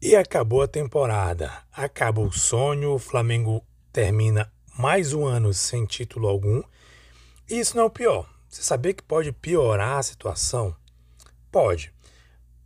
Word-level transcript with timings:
E 0.00 0.14
acabou 0.14 0.62
a 0.62 0.68
temporada, 0.68 1.50
acabou 1.72 2.26
o 2.26 2.32
sonho, 2.32 2.92
o 2.92 3.00
Flamengo 3.00 3.64
termina 3.92 4.48
mais 4.78 5.12
um 5.12 5.26
ano 5.26 5.52
sem 5.52 5.84
título 5.86 6.28
algum. 6.28 6.62
E 7.50 7.58
isso 7.58 7.76
não 7.76 7.82
é 7.82 7.86
o 7.86 7.90
pior. 7.90 8.32
Você 8.48 8.62
sabia 8.62 8.94
que 8.94 9.02
pode 9.02 9.32
piorar 9.32 9.98
a 9.98 10.02
situação? 10.04 10.72
Pode. 11.50 11.92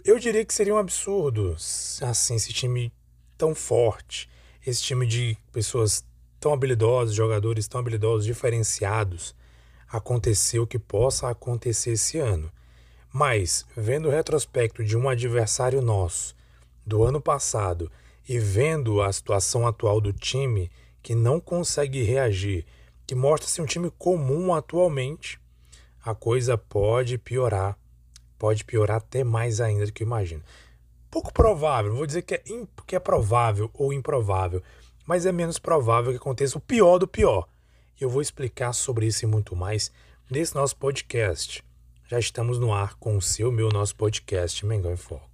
Eu 0.04 0.18
diria 0.18 0.44
que 0.44 0.52
seria 0.52 0.74
um 0.74 0.78
absurdo, 0.78 1.56
assim, 2.02 2.34
esse 2.34 2.52
time 2.52 2.92
tão 3.38 3.54
forte, 3.54 4.28
esse 4.66 4.82
time 4.82 5.06
de 5.06 5.34
pessoas 5.50 6.04
tão 6.38 6.52
habilidosas, 6.52 7.14
jogadores 7.14 7.66
tão 7.66 7.80
habilidosos, 7.80 8.26
diferenciados, 8.26 9.34
acontecer 9.88 10.58
o 10.58 10.66
que 10.66 10.78
possa 10.78 11.30
acontecer 11.30 11.92
esse 11.92 12.18
ano. 12.18 12.52
Mas, 13.10 13.64
vendo 13.74 14.08
o 14.08 14.12
retrospecto 14.12 14.84
de 14.84 14.98
um 14.98 15.08
adversário 15.08 15.80
nosso, 15.80 16.36
do 16.84 17.02
ano 17.02 17.20
passado 17.20 17.90
e 18.28 18.38
vendo 18.38 19.02
a 19.02 19.12
situação 19.12 19.66
atual 19.66 20.00
do 20.00 20.12
time 20.12 20.70
que 21.02 21.14
não 21.14 21.40
consegue 21.40 22.02
reagir, 22.02 22.64
que 23.06 23.14
mostra-se 23.14 23.60
um 23.60 23.66
time 23.66 23.90
comum 23.98 24.54
atualmente, 24.54 25.40
a 26.04 26.14
coisa 26.14 26.56
pode 26.56 27.18
piorar, 27.18 27.76
pode 28.38 28.64
piorar 28.64 28.98
até 28.98 29.24
mais 29.24 29.60
ainda 29.60 29.86
do 29.86 29.92
que 29.92 30.02
eu 30.02 30.06
imagino. 30.06 30.42
Pouco 31.10 31.32
provável, 31.32 31.94
vou 31.94 32.06
dizer 32.06 32.22
que 32.22 32.34
é, 32.34 32.42
que 32.86 32.96
é 32.96 32.98
provável 32.98 33.70
ou 33.74 33.92
improvável, 33.92 34.62
mas 35.06 35.26
é 35.26 35.32
menos 35.32 35.58
provável 35.58 36.12
que 36.12 36.16
aconteça 36.16 36.56
o 36.56 36.60
pior 36.60 36.98
do 36.98 37.06
pior. 37.06 37.46
Eu 38.00 38.08
vou 38.08 38.22
explicar 38.22 38.72
sobre 38.72 39.06
isso 39.06 39.24
e 39.24 39.28
muito 39.28 39.54
mais 39.54 39.92
nesse 40.30 40.54
nosso 40.54 40.76
podcast. 40.76 41.62
Já 42.08 42.18
estamos 42.18 42.58
no 42.58 42.72
ar 42.72 42.94
com 42.96 43.16
o 43.16 43.22
seu, 43.22 43.52
meu, 43.52 43.68
nosso 43.68 43.94
podcast 43.96 44.64
Mengão 44.64 44.92
em 44.92 44.96
Foco. 44.96 45.31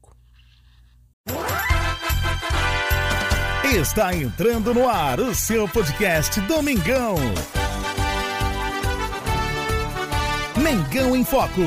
Está 3.76 4.14
entrando 4.14 4.72
no 4.72 4.88
ar 4.88 5.20
o 5.20 5.34
seu 5.34 5.68
podcast 5.68 6.40
Domingão. 6.40 7.16
Mengão 10.56 11.14
em 11.14 11.22
Foco. 11.22 11.60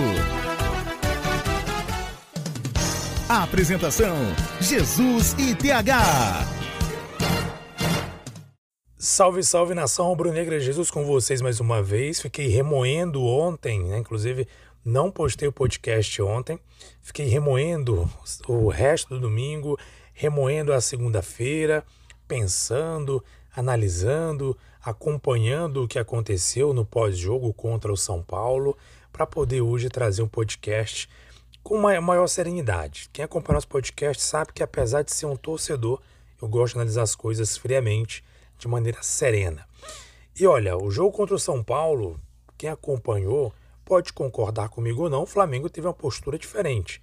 Apresentação: 3.29 4.15
Jesus 4.59 5.35
e 5.37 5.53
TH. 5.53 6.43
Salve, 8.97 9.43
salve 9.43 9.75
nação 9.75 10.07
rubro-negra, 10.07 10.59
Jesus 10.59 10.89
com 10.89 11.05
vocês 11.05 11.39
mais 11.39 11.59
uma 11.59 11.83
vez. 11.83 12.19
Fiquei 12.19 12.47
remoendo 12.47 13.23
ontem, 13.23 13.83
né? 13.83 13.99
inclusive 13.99 14.47
não 14.83 15.11
postei 15.11 15.47
o 15.47 15.51
podcast 15.51 16.19
ontem. 16.23 16.59
Fiquei 16.99 17.27
remoendo 17.27 18.09
o 18.47 18.69
resto 18.69 19.09
do 19.09 19.19
domingo, 19.19 19.77
remoendo 20.21 20.71
a 20.71 20.79
segunda-feira, 20.79 21.83
pensando, 22.27 23.25
analisando, 23.55 24.55
acompanhando 24.79 25.81
o 25.81 25.87
que 25.87 25.97
aconteceu 25.97 26.75
no 26.75 26.85
pós-jogo 26.85 27.51
contra 27.55 27.91
o 27.91 27.97
São 27.97 28.21
Paulo, 28.21 28.77
para 29.11 29.25
poder 29.25 29.61
hoje 29.61 29.89
trazer 29.89 30.21
um 30.21 30.27
podcast 30.27 31.09
com 31.63 31.75
maior 31.75 32.27
serenidade. 32.27 33.09
Quem 33.11 33.25
acompanha 33.25 33.55
nosso 33.55 33.67
podcast 33.67 34.21
sabe 34.21 34.53
que, 34.53 34.61
apesar 34.61 35.01
de 35.01 35.11
ser 35.11 35.25
um 35.25 35.35
torcedor, 35.35 35.99
eu 36.39 36.47
gosto 36.47 36.75
de 36.75 36.81
analisar 36.81 37.01
as 37.01 37.15
coisas 37.15 37.57
friamente, 37.57 38.23
de 38.59 38.67
maneira 38.67 39.01
serena. 39.01 39.67
E 40.39 40.45
olha, 40.45 40.77
o 40.77 40.91
jogo 40.91 41.17
contra 41.17 41.33
o 41.33 41.39
São 41.39 41.63
Paulo, 41.63 42.21
quem 42.59 42.69
acompanhou 42.69 43.51
pode 43.83 44.13
concordar 44.13 44.69
comigo 44.69 45.01
ou 45.01 45.09
não, 45.09 45.23
o 45.23 45.25
Flamengo 45.25 45.67
teve 45.67 45.87
uma 45.87 45.95
postura 45.95 46.37
diferente. 46.37 47.01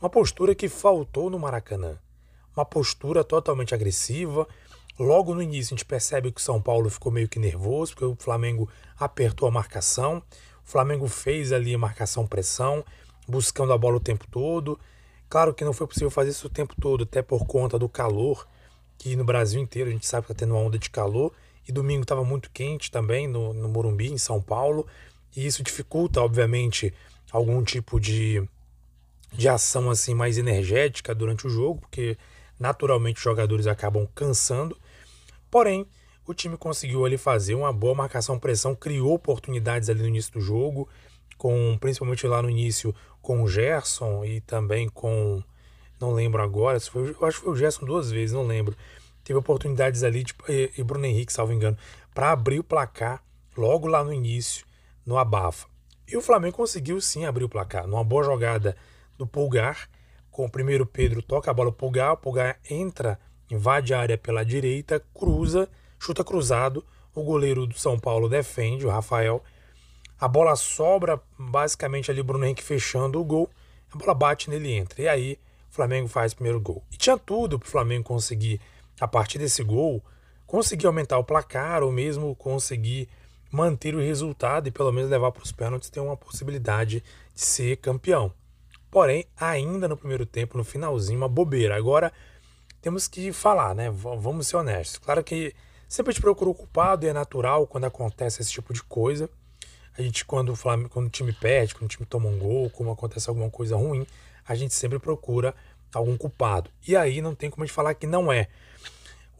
Uma 0.00 0.08
postura 0.08 0.54
que 0.54 0.68
faltou 0.68 1.28
no 1.28 1.36
Maracanã 1.36 1.98
uma 2.60 2.64
postura 2.64 3.24
totalmente 3.24 3.74
agressiva. 3.74 4.46
Logo 4.98 5.34
no 5.34 5.42
início 5.42 5.74
a 5.74 5.76
gente 5.76 5.84
percebe 5.84 6.30
que 6.30 6.40
o 6.40 6.44
São 6.44 6.60
Paulo 6.60 6.90
ficou 6.90 7.10
meio 7.10 7.28
que 7.28 7.38
nervoso, 7.38 7.92
porque 7.92 8.04
o 8.04 8.16
Flamengo 8.16 8.68
apertou 8.98 9.48
a 9.48 9.50
marcação. 9.50 10.22
O 10.64 10.70
Flamengo 10.70 11.08
fez 11.08 11.52
ali 11.52 11.74
a 11.74 11.78
marcação-pressão, 11.78 12.84
buscando 13.26 13.72
a 13.72 13.78
bola 13.78 13.96
o 13.96 14.00
tempo 14.00 14.26
todo. 14.30 14.78
Claro 15.28 15.54
que 15.54 15.64
não 15.64 15.72
foi 15.72 15.86
possível 15.86 16.10
fazer 16.10 16.30
isso 16.30 16.46
o 16.46 16.50
tempo 16.50 16.74
todo, 16.80 17.04
até 17.04 17.22
por 17.22 17.46
conta 17.46 17.78
do 17.78 17.88
calor, 17.88 18.46
que 18.98 19.16
no 19.16 19.24
Brasil 19.24 19.60
inteiro 19.60 19.88
a 19.88 19.92
gente 19.92 20.06
sabe 20.06 20.26
que 20.26 20.32
está 20.32 20.44
tendo 20.44 20.54
uma 20.54 20.60
onda 20.60 20.78
de 20.78 20.90
calor. 20.90 21.32
E 21.66 21.72
domingo 21.72 22.02
estava 22.02 22.24
muito 22.24 22.50
quente 22.50 22.90
também 22.90 23.26
no, 23.26 23.54
no 23.54 23.68
Morumbi, 23.68 24.12
em 24.12 24.18
São 24.18 24.42
Paulo. 24.42 24.86
E 25.34 25.46
isso 25.46 25.62
dificulta, 25.62 26.20
obviamente, 26.20 26.92
algum 27.30 27.62
tipo 27.62 28.00
de, 28.00 28.42
de 29.32 29.48
ação 29.48 29.88
assim 29.88 30.14
mais 30.14 30.36
energética 30.36 31.14
durante 31.14 31.46
o 31.46 31.50
jogo, 31.50 31.80
porque 31.80 32.18
Naturalmente, 32.60 33.16
os 33.16 33.22
jogadores 33.22 33.66
acabam 33.66 34.06
cansando. 34.14 34.76
Porém, 35.50 35.86
o 36.26 36.34
time 36.34 36.58
conseguiu 36.58 37.06
ali 37.06 37.16
fazer 37.16 37.54
uma 37.54 37.72
boa 37.72 37.94
marcação-pressão, 37.94 38.76
criou 38.76 39.14
oportunidades 39.14 39.88
ali 39.88 40.02
no 40.02 40.08
início 40.08 40.34
do 40.34 40.40
jogo, 40.40 40.86
com 41.38 41.78
principalmente 41.80 42.26
lá 42.26 42.42
no 42.42 42.50
início 42.50 42.94
com 43.22 43.42
o 43.42 43.48
Gerson 43.48 44.24
e 44.26 44.42
também 44.42 44.88
com 44.88 45.42
não 45.98 46.12
lembro 46.12 46.42
agora, 46.42 46.80
se 46.80 46.90
foi, 46.90 47.10
eu 47.10 47.26
acho 47.26 47.38
que 47.38 47.44
foi 47.44 47.52
o 47.52 47.56
Gerson 47.56 47.84
duas 47.84 48.10
vezes, 48.10 48.34
não 48.34 48.46
lembro. 48.46 48.74
Teve 49.22 49.38
oportunidades 49.38 50.02
ali 50.02 50.24
tipo, 50.24 50.44
e, 50.50 50.70
e 50.76 50.82
Bruno 50.82 51.04
Henrique, 51.04 51.32
salvo 51.32 51.52
engano, 51.52 51.76
para 52.14 52.30
abrir 52.30 52.58
o 52.58 52.64
placar 52.64 53.22
logo 53.56 53.86
lá 53.86 54.02
no 54.02 54.12
início, 54.12 54.64
no 55.04 55.18
abafa. 55.18 55.66
E 56.08 56.16
o 56.16 56.22
Flamengo 56.22 56.56
conseguiu 56.56 57.00
sim 57.00 57.24
abrir 57.24 57.44
o 57.44 57.48
placar, 57.48 57.86
numa 57.86 58.02
boa 58.02 58.24
jogada 58.24 58.74
do 59.18 59.26
Pulgar, 59.26 59.88
com 60.30 60.44
o 60.44 60.50
primeiro 60.50 60.86
Pedro 60.86 61.22
toca 61.22 61.50
a 61.50 61.54
bola 61.54 61.70
pro 61.70 61.88
Pulgar, 61.88 62.12
o 62.12 62.16
Pulgar 62.16 62.58
entra, 62.68 63.18
invade 63.50 63.92
a 63.92 64.00
área 64.00 64.18
pela 64.18 64.44
direita, 64.44 65.02
cruza, 65.14 65.68
chuta 65.98 66.24
cruzado, 66.24 66.84
o 67.14 67.22
goleiro 67.22 67.66
do 67.66 67.78
São 67.78 67.98
Paulo 67.98 68.28
defende, 68.28 68.86
o 68.86 68.90
Rafael. 68.90 69.42
A 70.18 70.28
bola 70.28 70.54
sobra 70.54 71.20
basicamente 71.38 72.10
ali 72.10 72.22
Bruno 72.22 72.44
Henrique 72.44 72.62
fechando 72.62 73.20
o 73.20 73.24
gol, 73.24 73.50
a 73.92 73.98
bola 73.98 74.14
bate 74.14 74.48
nele 74.48 74.72
entra. 74.72 75.02
E 75.02 75.08
aí 75.08 75.38
o 75.70 75.74
Flamengo 75.74 76.08
faz 76.08 76.32
o 76.32 76.36
primeiro 76.36 76.60
gol. 76.60 76.84
E 76.90 76.96
tinha 76.96 77.18
tudo 77.18 77.58
para 77.58 77.66
o 77.66 77.70
Flamengo 77.70 78.04
conseguir, 78.04 78.60
a 79.00 79.08
partir 79.08 79.38
desse 79.38 79.62
gol, 79.62 80.02
conseguir 80.46 80.86
aumentar 80.86 81.18
o 81.18 81.24
placar 81.24 81.82
ou 81.82 81.90
mesmo 81.90 82.34
conseguir 82.36 83.08
manter 83.50 83.94
o 83.94 84.00
resultado 84.00 84.68
e 84.68 84.70
pelo 84.70 84.92
menos 84.92 85.10
levar 85.10 85.32
para 85.32 85.42
os 85.42 85.52
pênaltis 85.52 85.90
ter 85.90 86.00
uma 86.00 86.16
possibilidade 86.16 87.02
de 87.34 87.40
ser 87.40 87.76
campeão. 87.76 88.32
Porém, 88.90 89.24
ainda 89.36 89.86
no 89.86 89.96
primeiro 89.96 90.26
tempo, 90.26 90.58
no 90.58 90.64
finalzinho, 90.64 91.18
uma 91.18 91.28
bobeira. 91.28 91.76
Agora, 91.76 92.12
temos 92.80 93.06
que 93.06 93.32
falar, 93.32 93.74
né? 93.74 93.90
Vamos 93.90 94.48
ser 94.48 94.56
honestos. 94.56 94.98
Claro 94.98 95.22
que 95.22 95.54
sempre 95.88 96.12
gente 96.12 96.22
procura 96.22 96.50
o 96.50 96.54
culpado 96.54 97.06
e 97.06 97.08
é 97.08 97.12
natural 97.12 97.66
quando 97.66 97.84
acontece 97.84 98.40
esse 98.40 98.50
tipo 98.50 98.72
de 98.72 98.82
coisa. 98.82 99.30
A 99.96 100.02
gente, 100.02 100.24
quando 100.24 100.52
o, 100.52 100.88
quando 100.88 101.06
o 101.06 101.10
time 101.10 101.32
perde, 101.32 101.74
quando 101.74 101.84
o 101.84 101.88
time 101.88 102.06
toma 102.06 102.28
um 102.28 102.38
gol, 102.38 102.70
como 102.70 102.90
acontece 102.90 103.28
alguma 103.28 103.50
coisa 103.50 103.76
ruim, 103.76 104.06
a 104.46 104.54
gente 104.54 104.74
sempre 104.74 104.98
procura 104.98 105.54
algum 105.94 106.16
culpado. 106.16 106.70
E 106.86 106.96
aí 106.96 107.20
não 107.20 107.34
tem 107.34 107.50
como 107.50 107.62
a 107.62 107.66
gente 107.66 107.74
falar 107.74 107.94
que 107.94 108.06
não 108.06 108.32
é. 108.32 108.48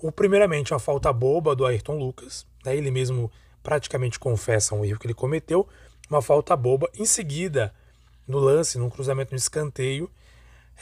O, 0.02 0.12
primeiramente, 0.12 0.72
uma 0.72 0.80
falta 0.80 1.12
boba 1.12 1.54
do 1.54 1.66
Ayrton 1.66 1.96
Lucas. 1.98 2.46
Né? 2.64 2.76
Ele 2.76 2.90
mesmo 2.90 3.30
praticamente 3.62 4.18
confessa 4.18 4.74
um 4.74 4.84
erro 4.84 4.98
que 4.98 5.06
ele 5.06 5.14
cometeu. 5.14 5.68
Uma 6.08 6.22
falta 6.22 6.56
boba. 6.56 6.90
Em 6.94 7.04
seguida, 7.04 7.74
no 8.30 8.38
lance, 8.38 8.78
num 8.78 8.88
cruzamento 8.88 9.32
no 9.32 9.36
escanteio. 9.36 10.10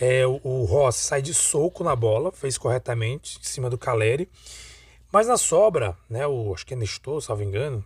É, 0.01 0.25
o, 0.27 0.65
Rossi 0.65 1.05
sai 1.05 1.21
de 1.21 1.35
soco 1.35 1.83
na 1.83 1.97
bola, 1.97 2.31
fez 2.31 2.57
corretamente, 2.57 3.39
em 3.41 3.45
cima 3.45 3.69
do 3.69 3.77
Caleri. 3.77 4.29
Mas 5.11 5.27
na 5.27 5.37
sobra, 5.37 5.97
né, 6.09 6.27
o, 6.27 6.55
acho 6.55 6.65
que 6.65 6.75
é 6.75 6.77
Nestor, 6.77 7.21
salvo 7.21 7.43
engano, 7.43 7.85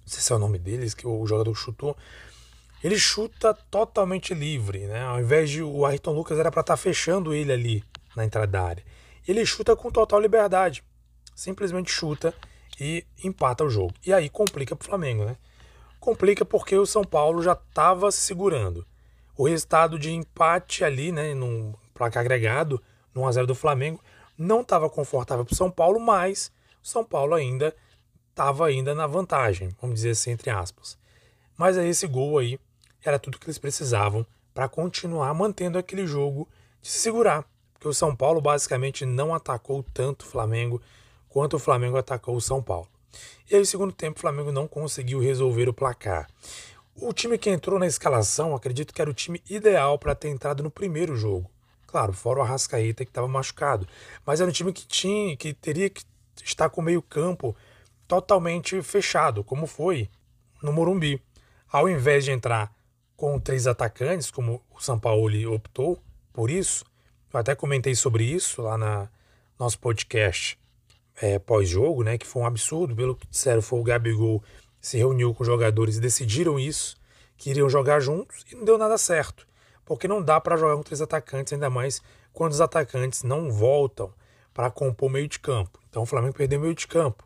não 0.00 0.08
sei 0.08 0.20
se 0.20 0.32
é 0.32 0.36
o 0.36 0.38
nome 0.38 0.58
deles, 0.58 0.94
que 0.94 1.06
o 1.06 1.26
jogador 1.26 1.54
chutou, 1.54 1.96
ele 2.82 2.98
chuta 2.98 3.54
totalmente 3.70 4.34
livre, 4.34 4.86
né? 4.86 5.02
Ao 5.02 5.18
invés 5.18 5.48
de 5.48 5.62
o 5.62 5.86
Ayrton 5.86 6.12
Lucas 6.12 6.38
era 6.38 6.50
para 6.50 6.60
estar 6.60 6.74
tá 6.74 6.76
fechando 6.76 7.32
ele 7.32 7.50
ali 7.50 7.84
na 8.14 8.26
entrada 8.26 8.46
da 8.46 8.62
área. 8.62 8.84
Ele 9.26 9.44
chuta 9.46 9.74
com 9.74 9.90
total 9.90 10.20
liberdade. 10.20 10.84
Simplesmente 11.34 11.90
chuta 11.90 12.34
e 12.78 13.06
empata 13.22 13.64
o 13.64 13.70
jogo. 13.70 13.94
E 14.04 14.12
aí 14.12 14.28
complica 14.28 14.76
para 14.76 14.84
o 14.84 14.86
Flamengo, 14.86 15.24
né? 15.24 15.36
Complica 16.04 16.44
porque 16.44 16.76
o 16.76 16.84
São 16.84 17.02
Paulo 17.02 17.42
já 17.42 17.54
estava 17.54 18.12
se 18.12 18.18
segurando. 18.18 18.86
O 19.34 19.48
resultado 19.48 19.98
de 19.98 20.12
empate 20.12 20.84
ali, 20.84 21.10
né, 21.10 21.32
num 21.32 21.72
placar 21.94 22.20
agregado, 22.20 22.80
no 23.14 23.22
1x0 23.22 23.46
do 23.46 23.54
Flamengo, 23.54 24.00
não 24.36 24.60
estava 24.60 24.90
confortável 24.90 25.46
para 25.46 25.54
o 25.54 25.56
São 25.56 25.70
Paulo, 25.70 25.98
mas 25.98 26.52
o 26.82 26.86
São 26.86 27.02
Paulo 27.02 27.34
ainda 27.34 27.74
estava 28.28 28.66
ainda 28.66 28.94
na 28.94 29.06
vantagem, 29.06 29.70
vamos 29.80 29.96
dizer 29.96 30.10
assim, 30.10 30.32
entre 30.32 30.50
aspas. 30.50 30.98
Mas 31.56 31.78
aí 31.78 31.88
esse 31.88 32.06
gol 32.06 32.38
aí 32.38 32.60
era 33.02 33.18
tudo 33.18 33.38
que 33.38 33.46
eles 33.46 33.58
precisavam 33.58 34.26
para 34.52 34.68
continuar 34.68 35.32
mantendo 35.32 35.78
aquele 35.78 36.06
jogo 36.06 36.46
de 36.82 36.90
se 36.90 36.98
segurar. 36.98 37.44
Porque 37.72 37.88
o 37.88 37.94
São 37.94 38.14
Paulo 38.14 38.42
basicamente 38.42 39.06
não 39.06 39.34
atacou 39.34 39.82
tanto 39.94 40.26
o 40.26 40.28
Flamengo 40.28 40.82
quanto 41.30 41.56
o 41.56 41.58
Flamengo 41.58 41.96
atacou 41.96 42.36
o 42.36 42.40
São 42.40 42.62
Paulo. 42.62 42.88
E 43.50 43.56
aí, 43.56 43.66
segundo 43.66 43.92
tempo, 43.92 44.18
o 44.18 44.20
Flamengo 44.20 44.50
não 44.50 44.66
conseguiu 44.66 45.20
resolver 45.20 45.68
o 45.68 45.74
placar. 45.74 46.28
O 46.96 47.12
time 47.12 47.36
que 47.36 47.50
entrou 47.50 47.78
na 47.78 47.86
escalação, 47.86 48.54
acredito 48.54 48.94
que 48.94 49.00
era 49.00 49.10
o 49.10 49.14
time 49.14 49.42
ideal 49.50 49.98
para 49.98 50.14
ter 50.14 50.28
entrado 50.28 50.62
no 50.62 50.70
primeiro 50.70 51.16
jogo. 51.16 51.50
Claro, 51.86 52.12
fora 52.12 52.40
o 52.40 52.42
Arrascaeta 52.42 53.04
que 53.04 53.10
estava 53.10 53.28
machucado. 53.28 53.86
Mas 54.24 54.40
era 54.40 54.48
um 54.48 54.52
time 54.52 54.72
que 54.72 54.86
tinha, 54.86 55.36
que 55.36 55.52
teria 55.52 55.90
que 55.90 56.02
estar 56.42 56.68
com 56.70 56.80
o 56.80 56.84
meio-campo 56.84 57.54
totalmente 58.06 58.80
fechado, 58.82 59.44
como 59.44 59.66
foi 59.66 60.08
no 60.62 60.72
Morumbi. 60.72 61.20
Ao 61.70 61.88
invés 61.88 62.24
de 62.24 62.32
entrar 62.32 62.72
com 63.16 63.38
três 63.38 63.66
atacantes, 63.66 64.30
como 64.30 64.62
o 64.70 64.80
Sampaoli 64.80 65.46
optou 65.46 65.98
por 66.32 66.50
isso, 66.50 66.84
eu 67.32 67.40
até 67.40 67.54
comentei 67.54 67.94
sobre 67.94 68.24
isso 68.24 68.62
lá 68.62 68.78
na 68.78 69.08
nosso 69.58 69.78
podcast 69.78 70.58
é, 71.20 71.38
pós-jogo, 71.38 72.02
né? 72.02 72.18
Que 72.18 72.26
foi 72.26 72.42
um 72.42 72.46
absurdo, 72.46 72.94
pelo 72.94 73.14
que 73.14 73.26
disseram, 73.26 73.62
foi 73.62 73.80
o 73.80 73.84
Gabigol 73.84 74.42
se 74.80 74.98
reuniu 74.98 75.34
com 75.34 75.42
os 75.42 75.46
jogadores 75.46 75.96
e 75.96 76.00
decidiram 76.00 76.58
isso, 76.58 76.96
que 77.38 77.48
iriam 77.48 77.70
jogar 77.70 78.00
juntos 78.00 78.44
e 78.52 78.54
não 78.54 78.66
deu 78.66 78.76
nada 78.76 78.98
certo. 78.98 79.46
Porque 79.82 80.06
não 80.06 80.22
dá 80.22 80.38
para 80.38 80.58
jogar 80.58 80.76
com 80.76 80.82
três 80.82 81.00
atacantes, 81.00 81.54
ainda 81.54 81.70
mais 81.70 82.02
quando 82.34 82.52
os 82.52 82.60
atacantes 82.60 83.22
não 83.22 83.50
voltam 83.50 84.12
para 84.52 84.70
compor 84.70 85.10
meio 85.10 85.26
de 85.26 85.38
campo. 85.38 85.80
Então 85.88 86.02
o 86.02 86.06
Flamengo 86.06 86.34
perdeu 86.34 86.60
meio 86.60 86.74
de 86.74 86.86
campo. 86.86 87.24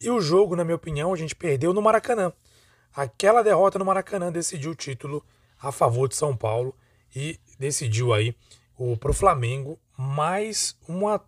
E 0.00 0.10
o 0.10 0.20
jogo, 0.20 0.56
na 0.56 0.64
minha 0.64 0.74
opinião, 0.74 1.12
a 1.12 1.16
gente 1.16 1.36
perdeu 1.36 1.72
no 1.72 1.80
Maracanã. 1.80 2.32
Aquela 2.94 3.42
derrota 3.42 3.78
no 3.78 3.84
Maracanã 3.84 4.32
decidiu 4.32 4.72
o 4.72 4.74
título 4.74 5.24
a 5.60 5.70
favor 5.70 6.08
de 6.08 6.16
São 6.16 6.36
Paulo 6.36 6.74
e 7.14 7.38
decidiu 7.60 8.12
aí 8.12 8.34
para 8.98 9.10
o 9.12 9.14
Flamengo 9.14 9.78
mais 9.96 10.76
uma, 10.88 11.24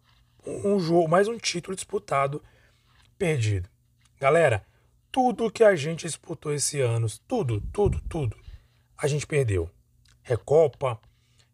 um 0.47 0.79
jogo, 0.79 1.09
mais 1.09 1.29
um 1.29 1.39
título 1.39 1.75
disputado 1.75 2.43
perdido. 3.19 3.69
Galera, 4.21 4.65
tudo 5.11 5.51
que 5.51 5.63
a 5.63 5.75
gente 5.77 6.07
disputou 6.07 6.53
esse 6.53 6.81
ano, 6.81 7.07
tudo, 7.27 7.61
tudo, 7.73 8.01
tudo, 8.09 8.37
a 8.97 9.07
gente 9.07 9.27
perdeu. 9.27 9.71
Recopa, 10.23 10.99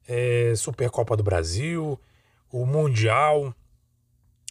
é, 0.08 0.54
Supercopa 0.56 1.16
do 1.16 1.22
Brasil, 1.22 2.00
o 2.50 2.64
Mundial, 2.66 3.54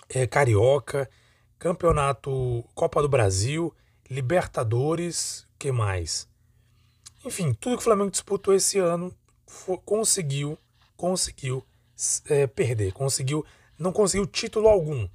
é, 0.09 0.25
Carioca, 0.25 1.09
Campeonato 1.57 2.63
Copa 2.74 3.01
do 3.01 3.09
Brasil, 3.09 3.74
Libertadores, 4.09 5.45
que 5.57 5.71
mais? 5.71 6.27
Enfim, 7.25 7.53
tudo 7.53 7.75
que 7.75 7.81
o 7.81 7.83
Flamengo 7.83 8.09
disputou 8.09 8.53
esse 8.53 8.80
ano 8.80 9.13
foi, 9.45 9.77
conseguiu, 9.85 10.57
conseguiu 10.95 11.65
é, 12.30 12.47
perder, 12.47 12.94
conseguiu, 12.94 13.45
não 13.79 13.91
conseguiu 13.91 14.27
título 14.27 14.67
algum. 14.67 15.07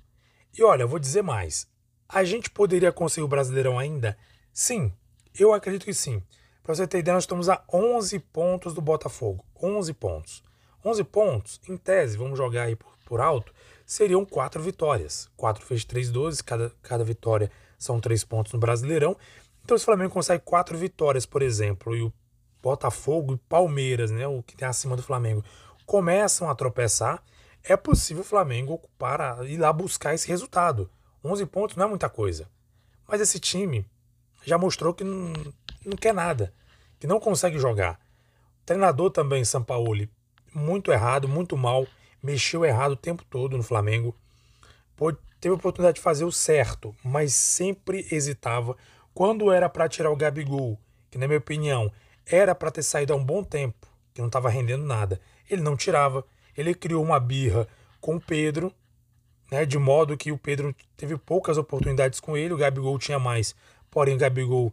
E 0.56 0.62
olha, 0.62 0.86
vou 0.86 0.98
dizer 0.98 1.22
mais. 1.22 1.68
A 2.08 2.24
gente 2.24 2.48
poderia 2.50 2.90
conseguir 2.90 3.24
o 3.24 3.28
Brasileirão 3.28 3.78
ainda? 3.78 4.16
Sim, 4.52 4.92
eu 5.38 5.52
acredito 5.52 5.84
que 5.84 5.92
sim. 5.92 6.22
Para 6.62 6.74
você 6.74 6.86
ter 6.86 6.98
ideia, 6.98 7.14
nós 7.14 7.24
estamos 7.24 7.48
a 7.48 7.62
11 7.72 8.18
pontos 8.18 8.72
do 8.72 8.80
Botafogo. 8.80 9.44
11 9.62 9.92
pontos. 9.92 10.42
11 10.84 11.04
pontos, 11.04 11.60
em 11.68 11.76
tese, 11.76 12.16
vamos 12.16 12.36
jogar 12.36 12.64
aí 12.64 12.76
por, 13.06 13.20
alto, 13.20 13.52
seriam 13.86 14.24
quatro 14.24 14.62
vitórias. 14.62 15.30
4 15.36 15.66
vezes 15.66 15.84
3, 15.84 16.10
12, 16.10 16.44
cada, 16.44 16.72
cada 16.82 17.02
vitória 17.02 17.50
são 17.78 18.00
três 18.00 18.22
pontos 18.22 18.52
no 18.52 18.58
Brasileirão. 18.58 19.16
Então, 19.64 19.78
se 19.78 19.82
o 19.82 19.86
Flamengo 19.86 20.12
consegue 20.12 20.42
quatro 20.44 20.76
vitórias, 20.76 21.24
por 21.24 21.40
exemplo, 21.40 21.96
e 21.96 22.02
o 22.02 22.12
Botafogo 22.62 23.34
e 23.34 23.48
Palmeiras, 23.48 24.10
né, 24.10 24.26
o 24.26 24.42
que 24.42 24.56
tem 24.56 24.68
acima 24.68 24.94
do 24.94 25.02
Flamengo, 25.02 25.42
começam 25.86 26.50
a 26.50 26.54
tropeçar, 26.54 27.22
é 27.64 27.76
possível 27.76 28.22
o 28.22 28.26
Flamengo 28.26 28.74
ocupar, 28.74 29.44
ir 29.46 29.56
lá 29.56 29.72
buscar 29.72 30.14
esse 30.14 30.28
resultado. 30.28 30.90
11 31.24 31.46
pontos 31.46 31.76
não 31.76 31.86
é 31.86 31.88
muita 31.88 32.08
coisa. 32.08 32.48
Mas 33.08 33.20
esse 33.20 33.40
time 33.40 33.86
já 34.44 34.58
mostrou 34.58 34.92
que 34.92 35.02
não, 35.02 35.32
não 35.84 35.96
quer 35.96 36.12
nada, 36.12 36.52
que 37.00 37.06
não 37.06 37.18
consegue 37.18 37.58
jogar. 37.58 37.98
Treinador 38.66 39.10
também, 39.10 39.44
Sampaoli, 39.44 40.10
muito 40.54 40.92
errado, 40.92 41.28
muito 41.28 41.56
mal, 41.56 41.86
mexeu 42.22 42.64
errado 42.64 42.92
o 42.92 42.96
tempo 42.96 43.24
todo 43.24 43.56
no 43.56 43.62
Flamengo. 43.62 44.14
Teve 45.44 45.52
a 45.52 45.58
oportunidade 45.58 45.96
de 45.96 46.00
fazer 46.00 46.24
o 46.24 46.32
certo, 46.32 46.96
mas 47.04 47.34
sempre 47.34 48.08
hesitava. 48.10 48.74
Quando 49.12 49.52
era 49.52 49.68
para 49.68 49.90
tirar 49.90 50.10
o 50.10 50.16
Gabigol, 50.16 50.80
que 51.10 51.18
na 51.18 51.26
minha 51.26 51.38
opinião 51.38 51.92
era 52.24 52.54
para 52.54 52.70
ter 52.70 52.82
saído 52.82 53.12
há 53.12 53.16
um 53.16 53.22
bom 53.22 53.44
tempo, 53.44 53.86
que 54.14 54.22
não 54.22 54.28
estava 54.28 54.48
rendendo 54.48 54.86
nada, 54.86 55.20
ele 55.50 55.60
não 55.60 55.76
tirava. 55.76 56.24
Ele 56.56 56.74
criou 56.74 57.02
uma 57.02 57.18
birra 57.18 57.66
com 58.00 58.16
o 58.16 58.20
Pedro, 58.20 58.72
né, 59.50 59.64
de 59.64 59.78
modo 59.78 60.16
que 60.16 60.32
o 60.32 60.38
Pedro 60.38 60.74
teve 60.96 61.16
poucas 61.16 61.58
oportunidades 61.58 62.20
com 62.20 62.36
ele, 62.36 62.54
o 62.54 62.56
Gabigol 62.56 62.98
tinha 62.98 63.18
mais. 63.18 63.54
Porém, 63.90 64.14
o 64.14 64.18
Gabigol 64.18 64.72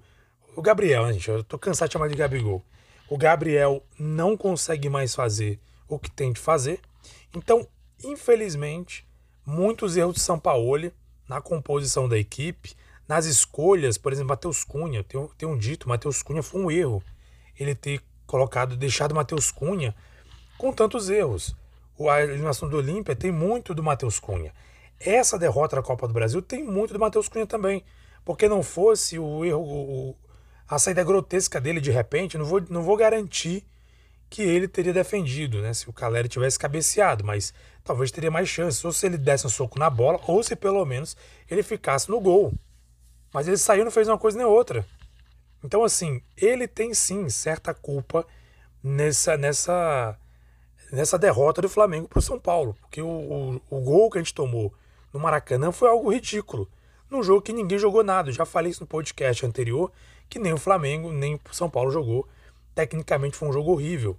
o 0.56 0.62
Gabriel, 0.62 1.06
né, 1.06 1.14
gente? 1.14 1.30
Eu 1.30 1.44
tô 1.44 1.58
cansado 1.58 1.88
de 1.90 1.94
chamar 1.94 2.10
de 2.10 2.16
Gabigol. 2.16 2.64
O 3.10 3.18
Gabriel 3.18 3.84
não 3.98 4.36
consegue 4.36 4.90
mais 4.90 5.16
fazer 5.16 5.60
o 5.88 5.98
que 5.98 6.12
tem 6.12 6.34
de 6.34 6.40
fazer. 6.40 6.80
Então, 7.34 7.66
infelizmente, 8.04 9.08
muitos 9.46 9.96
erros 9.96 10.16
de 10.16 10.22
São 10.22 10.38
Paulo 10.38 10.92
na 11.28 11.40
composição 11.42 12.08
da 12.08 12.18
equipe, 12.18 12.74
nas 13.08 13.26
escolhas, 13.26 13.98
por 13.98 14.12
exemplo, 14.12 14.30
Matheus 14.30 14.64
Cunha, 14.64 15.04
tem, 15.04 15.26
tem 15.38 15.48
um 15.48 15.58
dito, 15.58 15.88
Matheus 15.88 16.22
Cunha 16.22 16.44
foi 16.44 16.62
um 16.62 16.72
erro. 16.72 17.02
Ele 17.58 17.74
ter 17.74 18.02
colocado, 18.26 18.76
deixado 18.76 19.16
Matheus 19.16 19.52
Cunha 19.52 19.96
com 20.58 20.74
tantos 20.74 21.10
erros. 21.10 21.56
A 22.10 22.24
eliminação 22.24 22.70
do 22.70 22.78
Olímpia 22.78 23.16
tem 23.16 23.32
muito 23.32 23.74
do 23.74 23.84
Matheus 23.84 24.20
Cunha. 24.20 24.54
Essa 25.00 25.38
derrota 25.38 25.76
da 25.76 25.82
Copa 25.82 26.08
do 26.08 26.14
Brasil 26.14 26.42
tem 26.42 26.64
muito 26.64 26.94
do 26.94 27.00
Matheus 27.00 27.28
Cunha 27.28 27.48
também. 27.48 27.84
Porque 28.24 28.48
não 28.48 28.62
fosse 28.62 29.18
o 29.18 29.44
erro, 29.44 29.62
o, 29.62 30.16
a 30.68 30.78
saída 30.78 31.04
grotesca 31.04 31.60
dele 31.60 31.82
de 31.82 31.92
repente, 31.92 32.38
não 32.38 32.46
vou, 32.46 32.62
não 32.70 32.84
vou 32.84 32.96
garantir 32.96 33.66
que 34.30 34.42
ele 34.42 34.68
teria 34.68 34.94
defendido, 34.94 35.62
né? 35.62 35.74
Se 35.74 35.90
o 35.90 35.94
Caleri 35.94 36.30
tivesse 36.30 36.58
cabeceado, 36.58 37.24
mas 37.24 37.54
talvez 37.84 38.12
teria 38.12 38.32
mais 38.32 38.48
chances, 38.48 38.84
ou 38.86 38.94
se 38.94 39.06
ele 39.06 39.18
desse 39.18 39.46
um 39.46 39.50
soco 39.50 39.78
na 39.78 39.90
bola, 39.90 40.22
ou 40.26 40.42
se 40.42 40.56
pelo 40.56 40.86
menos 40.86 41.18
ele 41.50 41.62
ficasse 41.62 42.10
no 42.10 42.22
gol. 42.22 42.54
Mas 43.34 43.48
ele 43.48 43.58
saiu 43.58 43.82
e 43.82 43.84
não 43.84 43.92
fez 43.92 44.08
uma 44.08 44.18
coisa 44.18 44.38
nem 44.38 44.48
outra. 44.48 44.86
Então, 45.64 45.84
assim, 45.84 46.22
ele 46.38 46.68
tem 46.68 46.94
sim 46.94 47.30
certa 47.30 47.74
culpa 47.74 48.26
nessa, 48.82 49.36
nessa, 49.36 50.18
nessa 50.92 51.18
derrota 51.18 51.62
do 51.62 51.70
Flamengo 51.70 52.08
para 52.08 52.20
o 52.20 52.22
São 52.22 52.40
Paulo. 52.40 52.76
Porque 52.82 53.02
o, 53.02 53.08
o, 53.08 53.62
o 53.70 53.82
gol 53.82 54.10
que 54.10 54.18
a 54.18 54.22
gente 54.22 54.34
tomou 54.34 54.74
no 55.14 55.20
Maracanã 55.20 55.72
foi 55.72 55.90
algo 55.90 56.12
ridículo. 56.12 56.68
Num 57.10 57.24
jogo 57.24 57.42
que 57.42 57.54
ninguém 57.54 57.78
jogou 57.78 58.04
nada. 58.04 58.30
Eu 58.30 58.34
já 58.34 58.46
falei 58.46 58.72
isso 58.72 58.82
no 58.82 58.88
podcast 58.88 59.46
anterior 59.46 59.92
que 60.32 60.40
nem 60.40 60.54
o 60.54 60.58
Flamengo, 60.58 61.12
nem 61.12 61.36
o 61.36 61.40
São 61.52 61.70
Paulo 61.70 61.92
jogou. 61.92 62.26
Tecnicamente 62.74 63.36
foi 63.36 63.50
um 63.50 63.54
jogo 63.54 63.74
horrível, 63.74 64.18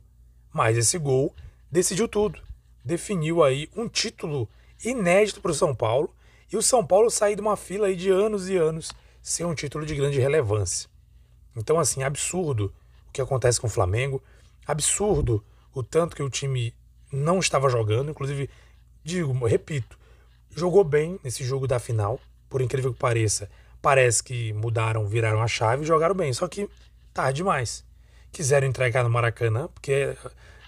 mas 0.52 0.76
esse 0.76 0.98
gol 0.98 1.34
decidiu 1.70 2.06
tudo. 2.06 2.38
Definiu 2.84 3.42
aí 3.42 3.70
um 3.74 3.88
título 3.88 4.46
inédito 4.84 5.40
para 5.40 5.52
o 5.52 5.54
São 5.54 5.74
Paulo 5.74 6.14
e 6.52 6.56
o 6.56 6.62
São 6.62 6.86
Paulo 6.86 7.10
sair 7.10 7.34
de 7.34 7.40
uma 7.40 7.56
fila 7.56 7.86
aí 7.86 7.96
de 7.96 8.10
anos 8.10 8.50
e 8.50 8.56
anos 8.56 8.92
sem 9.22 9.46
um 9.46 9.54
título 9.54 9.86
de 9.86 9.94
grande 9.94 10.20
relevância. 10.20 10.90
Então, 11.56 11.78
assim, 11.78 12.02
absurdo 12.02 12.70
o 13.08 13.12
que 13.12 13.22
acontece 13.22 13.58
com 13.58 13.66
o 13.66 13.70
Flamengo, 13.70 14.22
absurdo 14.66 15.42
o 15.74 15.82
tanto 15.82 16.16
que 16.16 16.22
o 16.22 16.30
time 16.30 16.74
não 17.12 17.38
estava 17.38 17.68
jogando, 17.68 18.10
inclusive, 18.10 18.48
digo, 19.02 19.32
repito, 19.46 19.98
jogou 20.50 20.84
bem 20.84 21.18
nesse 21.22 21.44
jogo 21.44 21.66
da 21.66 21.78
final, 21.78 22.18
por 22.48 22.60
incrível 22.60 22.92
que 22.92 22.98
pareça, 22.98 23.48
Parece 23.82 24.22
que 24.22 24.52
mudaram, 24.52 25.04
viraram 25.08 25.42
a 25.42 25.48
chave 25.48 25.82
e 25.82 25.86
jogaram 25.86 26.14
bem. 26.14 26.32
Só 26.32 26.46
que 26.46 26.70
tarde 27.12 27.38
demais. 27.38 27.84
Quiseram 28.30 28.68
entregar 28.68 29.02
no 29.02 29.10
Maracanã, 29.10 29.68
porque 29.74 30.16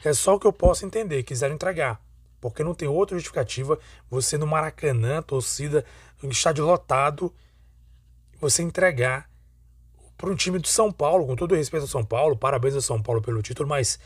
é, 0.05 0.13
só 0.13 0.35
o 0.35 0.41
que 0.41 0.49
eu 0.49 0.53
posso 0.53 0.85
entender. 0.85 1.23
Quiseram 1.23 1.55
entregar. 1.55 2.03
Porque 2.41 2.65
não 2.65 2.75
tem 2.75 2.89
outra 2.89 3.17
justificativa 3.17 3.79
você 4.11 4.37
no 4.37 4.49
Maracanã, 4.49 5.23
torcida, 5.23 5.85
estádio 6.25 6.67
lotado, 6.67 7.33
você 8.41 8.63
entregar 8.63 9.31
para 10.17 10.29
um 10.29 10.35
time 10.35 10.59
do 10.59 10.67
São 10.67 10.93
Paulo, 10.93 11.27
com 11.27 11.37
todo 11.37 11.55
respeito 11.55 11.83
ao 11.83 11.89
São 11.89 12.05
Paulo, 12.05 12.37
parabéns 12.37 12.75
ao 12.75 12.81
São 12.81 13.01
Paulo 13.01 13.23
pelo 13.23 13.41
título, 13.43 13.69
mas 13.69 13.99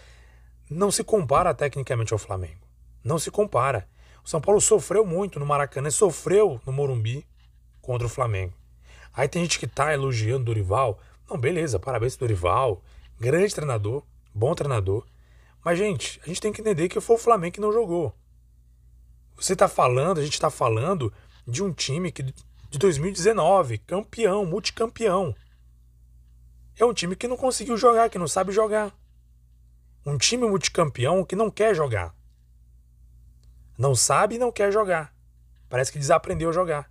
não 0.70 0.90
se 0.90 1.02
compara 1.02 1.54
tecnicamente 1.54 2.12
ao 2.12 2.18
Flamengo. 2.18 2.66
Não 3.02 3.18
se 3.18 3.30
compara. 3.30 3.88
O 4.24 4.28
São 4.28 4.40
Paulo 4.40 4.60
sofreu 4.60 5.04
muito 5.04 5.40
no 5.40 5.46
Maracanã, 5.46 5.90
sofreu 5.90 6.60
no 6.66 6.72
Morumbi 6.72 7.26
contra 7.80 8.06
o 8.06 8.10
Flamengo. 8.10 8.52
Aí 9.14 9.26
tem 9.26 9.42
gente 9.42 9.58
que 9.58 9.66
tá 9.66 9.92
elogiando 9.92 10.44
Dorival. 10.44 10.98
Não, 11.28 11.38
beleza, 11.38 11.78
parabéns 11.78 12.16
Dorival. 12.16 12.82
Grande 13.18 13.54
treinador, 13.54 14.02
bom 14.34 14.54
treinador. 14.54 15.06
Mas, 15.64 15.78
gente, 15.78 16.20
a 16.22 16.28
gente 16.28 16.40
tem 16.40 16.52
que 16.52 16.60
entender 16.60 16.88
que 16.88 17.00
foi 17.00 17.16
o 17.16 17.18
Flamengo 17.18 17.54
que 17.54 17.60
não 17.60 17.72
jogou. 17.72 18.14
Você 19.36 19.56
tá 19.56 19.68
falando, 19.68 20.18
a 20.18 20.24
gente 20.24 20.38
tá 20.38 20.50
falando 20.50 21.12
de 21.46 21.62
um 21.62 21.72
time 21.72 22.12
que 22.12 22.22
de 22.22 22.78
2019, 22.78 23.78
campeão, 23.78 24.44
multicampeão. 24.44 25.34
É 26.78 26.84
um 26.84 26.92
time 26.92 27.16
que 27.16 27.26
não 27.26 27.36
conseguiu 27.36 27.76
jogar, 27.76 28.10
que 28.10 28.18
não 28.18 28.28
sabe 28.28 28.52
jogar. 28.52 28.92
Um 30.08 30.16
time 30.16 30.48
multicampeão 30.48 31.22
que 31.22 31.36
não 31.36 31.50
quer 31.50 31.74
jogar. 31.74 32.14
Não 33.76 33.94
sabe 33.94 34.36
e 34.36 34.38
não 34.38 34.50
quer 34.50 34.72
jogar. 34.72 35.14
Parece 35.68 35.92
que 35.92 35.98
desaprendeu 35.98 36.48
a 36.48 36.52
jogar. 36.52 36.90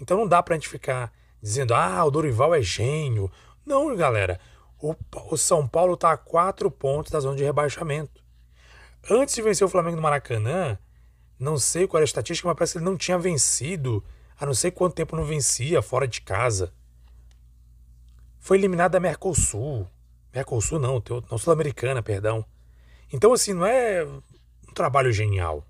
Então 0.00 0.16
não 0.16 0.26
dá 0.26 0.42
pra 0.42 0.54
gente 0.54 0.66
ficar 0.66 1.12
dizendo, 1.42 1.74
ah, 1.74 2.02
o 2.02 2.10
Dorival 2.10 2.54
é 2.54 2.62
gênio. 2.62 3.30
Não, 3.66 3.94
galera. 3.94 4.40
O, 4.80 4.96
o 5.30 5.36
São 5.36 5.68
Paulo 5.68 5.92
está 5.92 6.12
a 6.12 6.16
quatro 6.16 6.70
pontos 6.70 7.12
da 7.12 7.20
zona 7.20 7.36
de 7.36 7.44
rebaixamento. 7.44 8.24
Antes 9.10 9.34
de 9.34 9.42
vencer 9.42 9.66
o 9.66 9.70
Flamengo 9.70 9.96
no 9.96 10.02
Maracanã, 10.02 10.78
não 11.38 11.58
sei 11.58 11.86
qual 11.86 11.98
era 11.98 12.04
a 12.04 12.08
estatística, 12.08 12.48
mas 12.48 12.56
parece 12.56 12.72
que 12.72 12.78
ele 12.78 12.86
não 12.86 12.96
tinha 12.96 13.18
vencido. 13.18 14.02
Há 14.40 14.46
não 14.46 14.54
sei 14.54 14.70
quanto 14.70 14.94
tempo 14.94 15.16
não 15.16 15.24
vencia 15.26 15.82
fora 15.82 16.08
de 16.08 16.22
casa. 16.22 16.72
Foi 18.40 18.56
eliminado 18.56 18.92
da 18.92 19.00
Mercosul. 19.00 19.86
Mercosul 20.32 20.78
não, 20.78 21.02
não 21.30 21.36
Sul-Americana, 21.36 22.02
perdão. 22.02 22.42
Então, 23.14 23.32
assim, 23.32 23.52
não 23.52 23.64
é 23.64 24.04
um 24.04 24.74
trabalho 24.74 25.12
genial. 25.12 25.64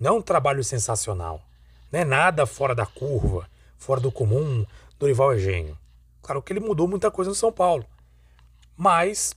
Não 0.00 0.16
é 0.16 0.18
um 0.18 0.20
trabalho 0.20 0.64
sensacional. 0.64 1.40
Não 1.92 2.00
é 2.00 2.04
nada 2.04 2.46
fora 2.46 2.74
da 2.74 2.84
curva, 2.84 3.48
fora 3.78 4.00
do 4.00 4.10
comum. 4.10 4.66
Dorival 4.98 5.32
é 5.34 5.38
gênio. 5.38 5.78
Claro 6.20 6.42
que 6.42 6.52
ele 6.52 6.58
mudou 6.58 6.88
muita 6.88 7.12
coisa 7.12 7.28
no 7.28 7.34
São 7.36 7.52
Paulo. 7.52 7.86
Mas, 8.76 9.36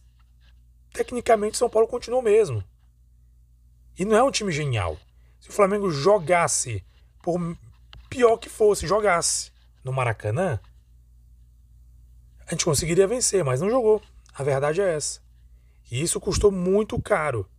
tecnicamente, 0.92 1.60
São 1.60 1.70
Paulo 1.70 1.88
continua 1.88 2.22
o 2.22 2.24
mesmo. 2.24 2.64
E 4.00 4.04
não 4.04 4.18
é 4.18 4.24
um 4.24 4.32
time 4.32 4.52
genial. 4.52 4.98
Se 5.40 5.52
o 5.52 5.54
Flamengo 5.54 5.92
jogasse, 5.92 6.84
por 7.22 7.40
pior 8.10 8.38
que 8.38 8.50
fosse, 8.50 8.88
jogasse 8.88 9.52
no 9.84 9.94
Maracanã, 9.94 10.60
a 12.48 12.50
gente 12.50 12.66
conseguiria 12.66 13.06
vencer, 13.06 13.44
mas 13.44 13.62
não 13.62 13.70
jogou. 13.70 14.02
A 14.34 14.42
verdade 14.42 14.82
é 14.82 14.96
essa. 14.96 15.27
E 15.90 16.02
isso 16.02 16.20
custou 16.20 16.52
muito 16.52 17.02
caro. 17.02 17.50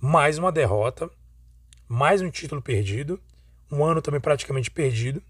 Mais 0.00 0.38
uma 0.38 0.52
derrota, 0.52 1.10
mais 1.88 2.22
um 2.22 2.30
título 2.30 2.62
perdido, 2.62 3.20
um 3.70 3.84
ano 3.84 4.00
também 4.00 4.20
praticamente 4.20 4.70
perdido. 4.70 5.22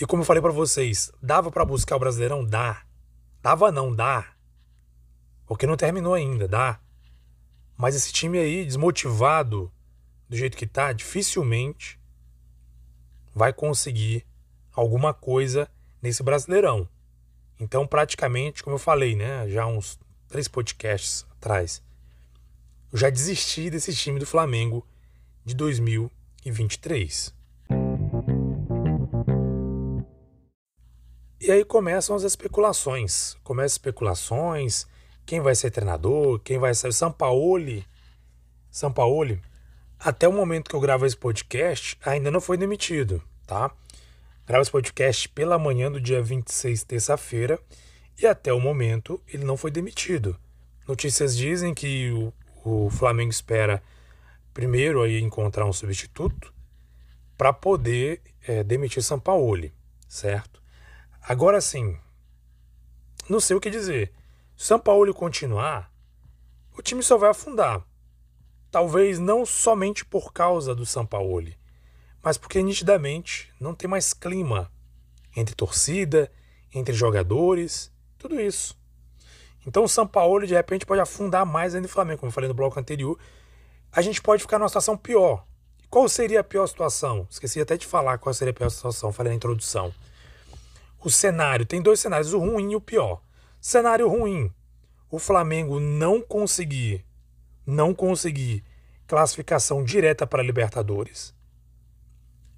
E 0.00 0.06
como 0.06 0.22
eu 0.22 0.26
falei 0.26 0.40
para 0.40 0.50
vocês, 0.50 1.12
dava 1.22 1.50
para 1.50 1.64
buscar 1.64 1.96
o 1.96 1.98
Brasileirão? 1.98 2.44
Dá. 2.44 2.82
Dava 3.42 3.70
não, 3.70 3.94
dá. 3.94 4.32
Porque 5.46 5.66
não 5.66 5.76
terminou 5.76 6.14
ainda, 6.14 6.48
dá. 6.48 6.80
Mas 7.76 7.94
esse 7.94 8.12
time 8.12 8.38
aí, 8.38 8.64
desmotivado 8.64 9.70
do 10.28 10.36
jeito 10.36 10.56
que 10.56 10.66
tá, 10.66 10.92
dificilmente 10.94 12.00
vai 13.34 13.52
conseguir 13.52 14.26
alguma 14.72 15.12
coisa 15.12 15.68
nesse 16.00 16.22
Brasileirão. 16.22 16.88
Então, 17.60 17.86
praticamente, 17.86 18.62
como 18.62 18.76
eu 18.76 18.80
falei, 18.80 19.14
né, 19.14 19.46
já 19.48 19.66
uns 19.66 19.98
três 20.32 20.48
podcasts 20.48 21.26
atrás, 21.32 21.82
eu 22.90 22.98
já 22.98 23.10
desisti 23.10 23.68
desse 23.68 23.94
time 23.94 24.18
do 24.18 24.24
Flamengo 24.24 24.82
de 25.44 25.54
2023. 25.54 27.34
E 31.38 31.50
aí 31.50 31.62
começam 31.66 32.16
as 32.16 32.22
especulações. 32.22 33.36
Começam 33.44 33.66
as 33.66 33.72
especulações, 33.72 34.86
quem 35.26 35.38
vai 35.42 35.54
ser 35.54 35.70
treinador, 35.70 36.38
quem 36.38 36.58
vai 36.58 36.72
ser 36.74 36.94
Sampaoli. 36.94 37.86
Sampaoli, 38.70 39.38
até 40.00 40.26
o 40.26 40.32
momento 40.32 40.70
que 40.70 40.74
eu 40.74 40.80
gravo 40.80 41.04
esse 41.04 41.16
podcast, 41.16 41.98
ainda 42.02 42.30
não 42.30 42.40
foi 42.40 42.56
demitido, 42.56 43.22
tá? 43.46 43.70
Gravo 44.46 44.62
esse 44.62 44.70
podcast 44.70 45.28
pela 45.28 45.58
manhã 45.58 45.92
do 45.92 46.00
dia 46.00 46.22
26, 46.22 46.84
terça-feira, 46.84 47.60
e 48.20 48.26
até 48.26 48.52
o 48.52 48.60
momento 48.60 49.20
ele 49.26 49.44
não 49.44 49.56
foi 49.56 49.70
demitido. 49.70 50.38
Notícias 50.86 51.36
dizem 51.36 51.72
que 51.74 52.10
o, 52.10 52.32
o 52.64 52.90
Flamengo 52.90 53.30
espera 53.30 53.82
primeiro 54.52 55.02
aí 55.02 55.20
encontrar 55.20 55.66
um 55.66 55.72
substituto 55.72 56.52
para 57.36 57.52
poder 57.52 58.20
é, 58.46 58.62
demitir 58.62 59.02
Sampaoli, 59.02 59.72
certo? 60.08 60.62
Agora 61.22 61.60
sim, 61.60 61.96
não 63.28 63.40
sei 63.40 63.56
o 63.56 63.60
que 63.60 63.70
dizer. 63.70 64.12
Se 64.56 64.66
São 64.66 64.78
Paulo 64.78 65.14
continuar, 65.14 65.92
o 66.76 66.82
time 66.82 67.02
só 67.02 67.16
vai 67.16 67.30
afundar. 67.30 67.82
Talvez 68.70 69.18
não 69.18 69.44
somente 69.44 70.04
por 70.04 70.32
causa 70.32 70.74
do 70.74 70.86
São 70.86 71.04
Paulo, 71.04 71.52
mas 72.22 72.38
porque 72.38 72.62
nitidamente 72.62 73.52
não 73.60 73.74
tem 73.74 73.88
mais 73.88 74.14
clima 74.14 74.70
entre 75.36 75.54
torcida, 75.54 76.30
entre 76.74 76.94
jogadores, 76.94 77.91
tudo 78.22 78.40
isso. 78.40 78.76
Então 79.66 79.84
o 79.84 79.88
São 79.88 80.06
Paulo 80.06 80.46
de 80.46 80.54
repente 80.54 80.86
pode 80.86 81.00
afundar 81.00 81.44
mais 81.44 81.74
ainda 81.74 81.86
o 81.86 81.90
Flamengo, 81.90 82.20
como 82.20 82.30
eu 82.30 82.34
falei 82.34 82.48
no 82.48 82.54
bloco 82.54 82.78
anterior. 82.78 83.18
A 83.90 84.00
gente 84.00 84.22
pode 84.22 84.42
ficar 84.42 84.58
numa 84.58 84.68
situação 84.68 84.96
pior. 84.96 85.44
Qual 85.90 86.08
seria 86.08 86.40
a 86.40 86.44
pior 86.44 86.66
situação? 86.66 87.26
Esqueci 87.30 87.60
até 87.60 87.76
de 87.76 87.86
falar 87.86 88.18
qual 88.18 88.32
seria 88.32 88.50
a 88.50 88.54
pior 88.54 88.70
situação, 88.70 89.12
falei 89.12 89.30
na 89.30 89.36
introdução. 89.36 89.92
O 91.04 91.10
cenário, 91.10 91.66
tem 91.66 91.82
dois 91.82 92.00
cenários, 92.00 92.32
o 92.32 92.38
ruim 92.38 92.72
e 92.72 92.76
o 92.76 92.80
pior. 92.80 93.20
Cenário 93.60 94.08
ruim. 94.08 94.50
O 95.10 95.18
Flamengo 95.18 95.78
não 95.78 96.22
conseguir, 96.22 97.04
não 97.66 97.92
conseguir 97.92 98.64
classificação 99.06 99.84
direta 99.84 100.26
para 100.26 100.42
Libertadores 100.42 101.34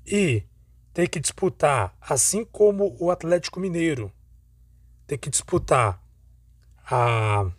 e 0.07 0.45
ter 0.93 1.09
que 1.09 1.19
disputar, 1.19 1.97
assim 2.01 2.45
como 2.45 2.97
o 3.01 3.11
Atlético 3.11 3.59
Mineiro, 3.59 4.13
ter 5.07 5.19
que 5.19 5.31
disputar 5.31 6.01
a 6.87 7.51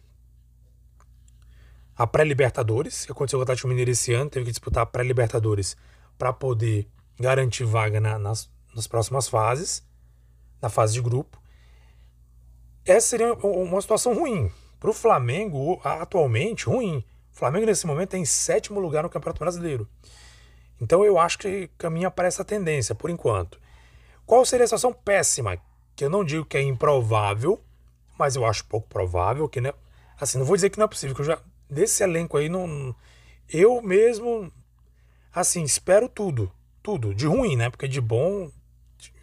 a 1.98 2.06
pré-Libertadores, 2.06 3.06
que 3.06 3.12
aconteceu 3.14 3.40
com 3.40 3.42
o 3.42 3.44
Atlético 3.44 3.70
Mineiro 3.70 3.90
esse 3.90 4.14
ano, 4.14 4.30
teve 4.30 4.46
que 4.48 4.52
disputar 4.52 4.84
a 4.84 4.86
pré-Libertadores 4.86 5.78
para 6.18 6.34
poder 6.34 6.90
garantir 7.18 7.64
vaga 7.64 8.02
na, 8.02 8.20
nas, 8.20 8.50
nas 8.76 8.86
próximas 8.86 9.30
fases, 9.30 9.82
na 10.62 10.68
fase 10.68 10.94
de 10.94 11.02
grupo 11.02 11.40
essa 12.86 13.08
seria 13.08 13.34
uma 13.34 13.82
situação 13.82 14.14
ruim. 14.14 14.52
Para 14.80 14.92
o 14.92 14.94
Flamengo, 14.94 15.82
atualmente, 15.84 16.68
ruim. 16.68 17.04
O 17.34 17.38
Flamengo, 17.38 17.66
nesse 17.66 17.88
momento, 17.88 18.14
é 18.14 18.20
em 18.20 18.26
sétimo 18.26 18.80
lugar 18.80 19.04
no 19.04 19.10
Campeonato 19.10 19.40
Brasileiro. 19.40 19.90
Então 20.80 21.04
eu 21.04 21.18
acho 21.18 21.40
que 21.40 21.70
caminha 21.78 22.12
para 22.12 22.28
essa 22.28 22.46
tendência, 22.46 22.94
por 22.94 23.10
enquanto. 23.10 23.60
Qual 24.26 24.46
seria 24.46 24.66
a 24.66 24.68
situação 24.68 24.94
péssima? 24.94 25.58
Que 25.96 26.06
eu 26.06 26.10
não 26.10 26.24
digo 26.24 26.46
que 26.46 26.58
é 26.58 26.62
improvável, 26.62 27.62
mas 28.18 28.36
eu 28.36 28.46
acho 28.46 28.66
pouco 28.66 28.88
provável. 28.88 29.48
que 29.48 29.62
né? 29.62 29.74
Assim, 30.20 30.38
não 30.38 30.46
vou 30.46 30.56
dizer 30.56 30.70
que 30.70 30.78
não 30.78 30.86
é 30.86 30.90
possível, 30.90 31.16
que 31.16 31.22
eu 31.22 31.26
já. 31.26 31.40
Desse 31.70 32.04
elenco 32.04 32.38
aí, 32.38 32.50
não. 32.50 32.96
Eu 33.50 33.82
mesmo. 33.82 34.52
Assim, 35.34 35.64
espero 35.64 36.08
tudo. 36.08 36.52
Tudo. 36.84 37.14
De 37.14 37.26
ruim, 37.26 37.56
né? 37.56 37.70
Porque 37.70 37.88
de 37.88 38.00
bom, 38.00 38.52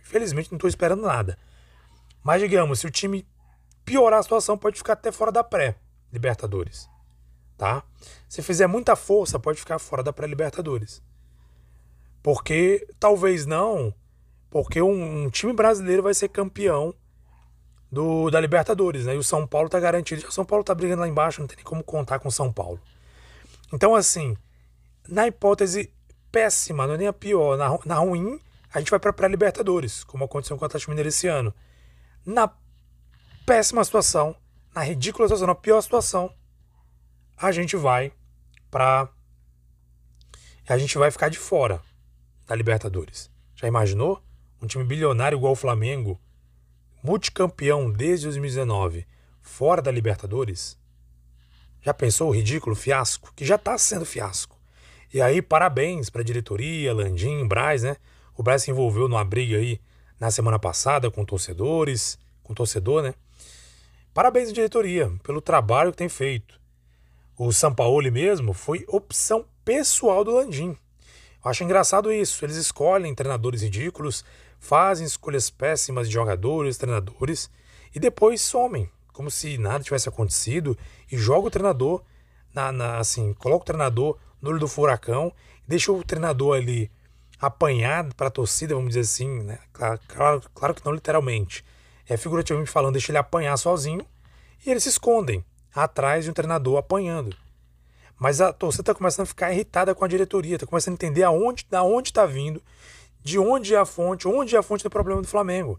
infelizmente, 0.02 0.50
não 0.50 0.56
estou 0.56 0.68
esperando 0.68 1.02
nada. 1.02 1.38
Mas 2.22 2.40
digamos, 2.40 2.80
se 2.80 2.86
o 2.86 2.90
time 2.90 3.26
piorar 3.84 4.20
a 4.20 4.22
situação, 4.22 4.56
pode 4.56 4.78
ficar 4.78 4.94
até 4.94 5.10
fora 5.10 5.32
da 5.32 5.42
pré-Libertadores. 5.42 6.88
Tá? 7.56 7.82
Se 8.28 8.42
fizer 8.42 8.66
muita 8.66 8.96
força, 8.96 9.38
pode 9.38 9.58
ficar 9.58 9.78
fora 9.78 10.02
da 10.02 10.12
pré-Libertadores. 10.12 11.02
Porque 12.22 12.86
talvez 12.98 13.46
não, 13.46 13.92
porque 14.52 14.82
um, 14.82 15.24
um, 15.24 15.30
time 15.30 15.54
brasileiro 15.54 16.02
vai 16.02 16.12
ser 16.12 16.28
campeão 16.28 16.94
do, 17.90 18.30
da 18.30 18.38
Libertadores, 18.38 19.06
né? 19.06 19.14
E 19.14 19.18
o 19.18 19.24
São 19.24 19.46
Paulo 19.46 19.70
tá 19.70 19.80
garantido. 19.80 20.28
O 20.28 20.30
São 20.30 20.44
Paulo 20.44 20.62
tá 20.62 20.74
brigando 20.74 21.00
lá 21.00 21.08
embaixo, 21.08 21.40
não 21.40 21.48
tem 21.48 21.56
nem 21.56 21.64
como 21.64 21.82
contar 21.82 22.18
com 22.18 22.28
o 22.28 22.32
São 22.32 22.52
Paulo. 22.52 22.78
Então, 23.72 23.94
assim, 23.94 24.36
na 25.08 25.26
hipótese 25.26 25.90
péssima, 26.30 26.86
não 26.86 26.94
é 26.94 26.98
nem 26.98 27.08
a 27.08 27.14
pior, 27.14 27.56
na, 27.56 27.78
na 27.86 27.94
ruim, 27.94 28.38
a 28.72 28.78
gente 28.78 28.90
vai 28.90 29.00
para 29.00 29.12
pré-Libertadores, 29.12 30.04
como 30.04 30.24
aconteceu 30.24 30.58
com 30.58 30.64
o 30.64 30.66
Atlético 30.66 30.90
Mineiro 30.90 31.08
esse 31.08 31.26
ano. 31.26 31.54
Na 32.24 32.50
péssima 33.46 33.82
situação, 33.82 34.36
na 34.74 34.82
ridícula 34.82 35.26
situação, 35.26 35.46
na 35.46 35.54
pior 35.54 35.80
situação, 35.80 36.30
a 37.38 37.50
gente 37.50 37.74
vai 37.74 38.12
para 38.70 39.08
a 40.68 40.78
gente 40.78 40.96
vai 40.96 41.10
ficar 41.10 41.30
de 41.30 41.38
fora 41.38 41.80
da 42.46 42.54
Libertadores. 42.54 43.30
Já 43.54 43.66
imaginou? 43.66 44.22
Um 44.62 44.66
time 44.68 44.84
bilionário 44.84 45.36
igual 45.36 45.54
o 45.54 45.56
Flamengo, 45.56 46.20
multicampeão 47.02 47.90
desde 47.90 48.26
2019, 48.26 49.04
fora 49.40 49.82
da 49.82 49.90
Libertadores? 49.90 50.78
Já 51.80 51.92
pensou 51.92 52.28
o 52.28 52.32
ridículo 52.32 52.76
fiasco? 52.76 53.32
Que 53.34 53.44
já 53.44 53.56
está 53.56 53.76
sendo 53.76 54.06
fiasco. 54.06 54.56
E 55.12 55.20
aí, 55.20 55.42
parabéns 55.42 56.08
para 56.08 56.20
a 56.20 56.24
diretoria, 56.24 56.94
Landim, 56.94 57.44
Braz, 57.44 57.82
né? 57.82 57.96
O 58.36 58.42
Braz 58.44 58.62
se 58.62 58.70
envolveu 58.70 59.08
numa 59.08 59.24
briga 59.24 59.56
aí 59.56 59.80
na 60.20 60.30
semana 60.30 60.60
passada 60.60 61.10
com 61.10 61.24
torcedores, 61.24 62.16
com 62.44 62.54
torcedor, 62.54 63.02
né? 63.02 63.14
Parabéns 64.14 64.50
à 64.50 64.52
diretoria 64.52 65.12
pelo 65.24 65.40
trabalho 65.40 65.90
que 65.90 65.98
tem 65.98 66.08
feito. 66.08 66.60
O 67.36 67.52
Sampaoli 67.52 68.12
mesmo 68.12 68.52
foi 68.52 68.84
opção 68.86 69.44
pessoal 69.64 70.22
do 70.22 70.30
Landim. 70.30 70.78
Eu 71.44 71.50
acho 71.50 71.64
engraçado 71.64 72.12
isso. 72.12 72.44
Eles 72.44 72.54
escolhem 72.54 73.12
treinadores 73.12 73.62
ridículos, 73.62 74.24
fazem 74.62 75.04
escolhas 75.04 75.50
péssimas 75.50 76.06
de 76.06 76.14
jogadores, 76.14 76.78
treinadores 76.78 77.50
e 77.92 77.98
depois 77.98 78.40
somem, 78.40 78.88
como 79.12 79.28
se 79.28 79.58
nada 79.58 79.82
tivesse 79.82 80.08
acontecido 80.08 80.78
e 81.10 81.18
joga 81.18 81.48
o 81.48 81.50
treinador 81.50 82.00
na, 82.54 82.70
na 82.70 82.98
assim, 82.98 83.34
coloca 83.34 83.64
o 83.64 83.66
treinador 83.66 84.16
no 84.40 84.50
olho 84.50 84.60
do 84.60 84.68
furacão, 84.68 85.32
deixa 85.66 85.90
o 85.90 86.04
treinador 86.04 86.56
ali 86.56 86.88
apanhado 87.40 88.14
para 88.14 88.28
a 88.28 88.30
torcida, 88.30 88.76
vamos 88.76 88.90
dizer 88.90 89.00
assim, 89.00 89.42
né? 89.42 89.58
Claro, 89.72 90.00
claro, 90.06 90.42
claro 90.54 90.74
que 90.74 90.84
não 90.84 90.92
literalmente, 90.92 91.64
é 92.08 92.16
figurativamente 92.16 92.70
falando, 92.70 92.92
deixa 92.92 93.10
ele 93.10 93.18
apanhar 93.18 93.56
sozinho 93.56 94.06
e 94.64 94.70
eles 94.70 94.84
se 94.84 94.90
escondem 94.90 95.44
atrás 95.74 96.24
de 96.24 96.30
um 96.30 96.34
treinador 96.34 96.78
apanhando. 96.78 97.36
Mas 98.16 98.40
a 98.40 98.52
torcida 98.52 98.82
está 98.82 98.94
começando 98.94 99.24
a 99.24 99.26
ficar 99.26 99.52
irritada 99.52 99.92
com 99.92 100.04
a 100.04 100.08
diretoria, 100.08 100.54
está 100.54 100.66
começando 100.68 100.92
a 100.92 100.94
entender 100.94 101.24
aonde, 101.24 101.66
da 101.68 101.82
onde 101.82 102.10
está 102.10 102.24
vindo, 102.24 102.62
de 103.22 103.38
onde 103.38 103.74
é 103.74 103.78
a 103.78 103.84
fonte, 103.84 104.26
onde 104.26 104.56
é 104.56 104.58
a 104.58 104.62
fonte 104.62 104.84
do 104.84 104.90
problema 104.90 105.22
do 105.22 105.28
Flamengo. 105.28 105.78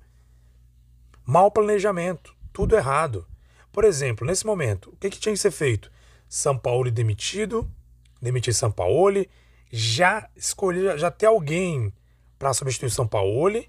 Mal 1.26 1.52
planejamento, 1.52 2.36
tudo 2.52 2.76
errado. 2.76 3.28
Por 3.72 3.84
exemplo, 3.84 4.26
nesse 4.26 4.46
momento, 4.46 4.90
o 4.92 4.98
que, 4.98 5.10
que 5.10 5.20
tinha 5.20 5.34
que 5.34 5.40
ser 5.40 5.52
feito? 5.52 5.92
São 6.30 6.58
Paulo 6.58 6.90
demitido, 6.90 7.70
demitir 8.22 8.54
São 8.54 8.72
Paulo, 8.72 9.26
já 9.72 10.30
escolher, 10.36 10.98
já 10.98 11.10
ter 11.10 11.26
alguém 11.26 11.94
para 12.38 12.54
substituir 12.54 12.92
São 12.92 13.08
Paulo 13.08 13.64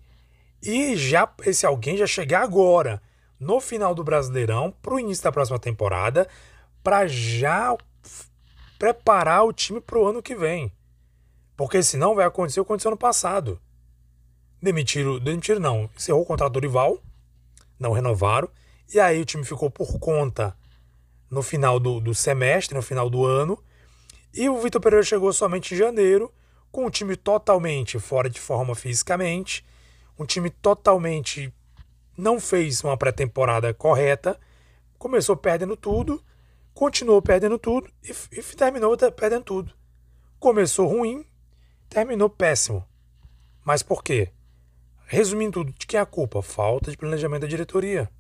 e 0.63 0.97
já 0.97 1.33
esse 1.45 1.67
alguém 1.67 1.97
já 1.97 2.07
chegar 2.07 2.43
agora 2.43 3.03
no 3.39 3.61
final 3.61 3.95
do 3.95 4.05
Brasileirão 4.05 4.71
para 4.83 4.95
o 4.95 5.01
início 5.01 5.25
da 5.25 5.33
próxima 5.33 5.59
temporada 5.59 6.29
para 6.83 7.07
já 7.07 7.77
preparar 8.79 9.45
o 9.45 9.53
time 9.53 9.81
para 9.81 9.99
o 9.99 10.07
ano 10.07 10.23
que 10.23 10.35
vem. 10.35 10.73
Porque 11.57 11.83
senão 11.83 12.15
vai 12.15 12.27
acontecer 12.27 12.61
o 12.61 12.65
que 12.65 12.69
aconteceu 12.69 12.91
no 12.91 12.97
passado. 12.97 13.61
Demitiram, 14.61 15.19
demitiram 15.19 15.61
não, 15.61 15.91
encerrou 15.97 16.23
o 16.23 16.27
contrato 16.27 16.55
do 16.55 16.61
rival, 16.61 16.99
não 17.79 17.93
renovaram, 17.93 18.49
e 18.93 18.99
aí 18.99 19.21
o 19.21 19.25
time 19.25 19.45
ficou 19.45 19.71
por 19.71 19.99
conta 19.99 20.57
no 21.31 21.43
final 21.43 21.79
do, 21.79 22.01
do 22.01 22.15
semestre, 22.15 22.75
no 22.75 22.83
final 22.83 23.11
do 23.11 23.25
ano, 23.25 23.63
e 24.33 24.49
o 24.49 24.61
Vitor 24.61 24.81
Pereira 24.81 25.05
chegou 25.05 25.33
somente 25.33 25.75
em 25.75 25.77
janeiro, 25.77 26.33
com 26.73 26.87
um 26.87 26.91
time 26.91 27.17
totalmente 27.17 27.99
fora 28.01 28.29
de 28.29 28.41
forma 28.41 28.75
fisicamente, 28.75 29.65
um 30.19 30.25
time 30.25 30.51
totalmente 30.51 31.53
não 32.17 32.41
fez 32.41 32.83
uma 32.83 32.97
pré-temporada 32.97 33.73
correta, 33.75 34.39
começou 34.99 35.37
perdendo 35.37 35.77
tudo, 35.77 36.23
continuou 36.73 37.21
perdendo 37.21 37.59
tudo 37.59 37.89
e, 38.03 38.13
e 38.33 38.43
terminou 38.43 38.97
perdendo 39.13 39.45
tudo. 39.45 39.73
Começou 40.39 40.89
ruim, 40.89 41.25
terminou 41.89 42.29
péssimo. 42.29 42.87
Mas 43.65 43.83
por 43.83 44.03
quê? 44.03 44.31
Resumindo 45.07 45.53
tudo, 45.53 45.73
de 45.73 45.87
quem 45.87 45.99
é 45.99 46.03
a 46.03 46.07
culpa? 46.07 46.43
Falta 46.43 46.91
de 46.91 46.97
planejamento 46.97 47.43
da 47.43 47.49
diretoria. 47.49 48.11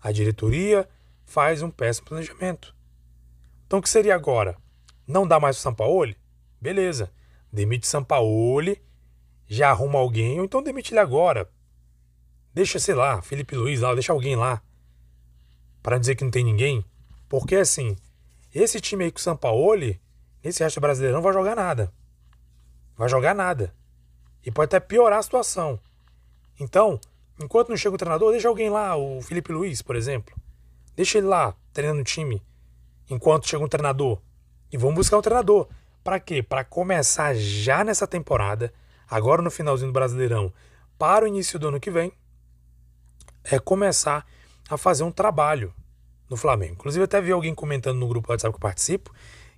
A 0.00 0.12
diretoria 0.12 0.88
faz 1.24 1.62
um 1.62 1.70
péssimo 1.70 2.08
planejamento. 2.08 2.74
Então 3.66 3.78
o 3.78 3.82
que 3.82 3.88
seria 3.88 4.14
agora? 4.14 4.56
Não 5.06 5.26
dá 5.26 5.38
mais 5.38 5.56
o 5.56 5.60
Sampaoli? 5.60 6.16
Beleza. 6.60 7.12
Demite 7.52 7.86
Sampaoli, 7.86 8.80
já 9.46 9.70
arruma 9.70 9.98
alguém, 9.98 10.38
ou 10.38 10.44
então 10.44 10.62
demite 10.62 10.92
ele 10.92 11.00
agora. 11.00 11.50
Deixa, 12.54 12.78
sei 12.78 12.94
lá, 12.94 13.20
Felipe 13.22 13.56
Luiz 13.56 13.80
lá, 13.80 13.92
deixa 13.94 14.12
alguém 14.12 14.36
lá. 14.36 14.62
Para 15.82 15.98
dizer 15.98 16.14
que 16.14 16.24
não 16.24 16.30
tem 16.30 16.44
ninguém. 16.44 16.84
Porque 17.28 17.56
assim, 17.56 17.96
esse 18.54 18.80
time 18.80 19.04
aí 19.04 19.10
com 19.12 19.18
o 19.18 19.22
Sampaoli, 19.22 20.00
nesse 20.42 20.62
resto 20.62 20.80
brasileiro, 20.80 21.16
não 21.16 21.22
vai 21.22 21.32
jogar 21.32 21.54
nada. 21.54 21.92
Vai 23.00 23.08
jogar 23.08 23.34
nada. 23.34 23.74
E 24.44 24.50
pode 24.50 24.66
até 24.66 24.78
piorar 24.78 25.20
a 25.20 25.22
situação. 25.22 25.80
Então, 26.60 27.00
enquanto 27.42 27.70
não 27.70 27.76
chega 27.78 27.94
o 27.94 27.98
treinador, 27.98 28.30
deixa 28.30 28.46
alguém 28.46 28.68
lá, 28.68 28.94
o 28.94 29.22
Felipe 29.22 29.50
Luiz, 29.50 29.80
por 29.80 29.96
exemplo. 29.96 30.36
Deixa 30.94 31.16
ele 31.16 31.26
lá, 31.26 31.54
treinando 31.72 32.02
o 32.02 32.04
time, 32.04 32.42
enquanto 33.08 33.48
chega 33.48 33.64
um 33.64 33.68
treinador. 33.68 34.18
E 34.70 34.76
vamos 34.76 34.96
buscar 34.96 35.16
um 35.16 35.22
treinador. 35.22 35.66
Para 36.04 36.20
quê? 36.20 36.42
Para 36.42 36.62
começar 36.62 37.34
já 37.34 37.82
nessa 37.82 38.06
temporada, 38.06 38.70
agora 39.08 39.40
no 39.40 39.50
finalzinho 39.50 39.90
do 39.90 39.94
Brasileirão, 39.94 40.52
para 40.98 41.24
o 41.24 41.28
início 41.28 41.58
do 41.58 41.68
ano 41.68 41.80
que 41.80 41.90
vem, 41.90 42.12
é 43.44 43.58
começar 43.58 44.26
a 44.68 44.76
fazer 44.76 45.04
um 45.04 45.10
trabalho 45.10 45.72
no 46.28 46.36
Flamengo. 46.36 46.74
Inclusive, 46.74 47.06
até 47.06 47.18
vi 47.18 47.32
alguém 47.32 47.54
comentando 47.54 47.96
no 47.96 48.08
grupo 48.08 48.30
WhatsApp 48.30 48.52
que 48.52 48.56
eu 48.58 48.60
participo 48.60 49.10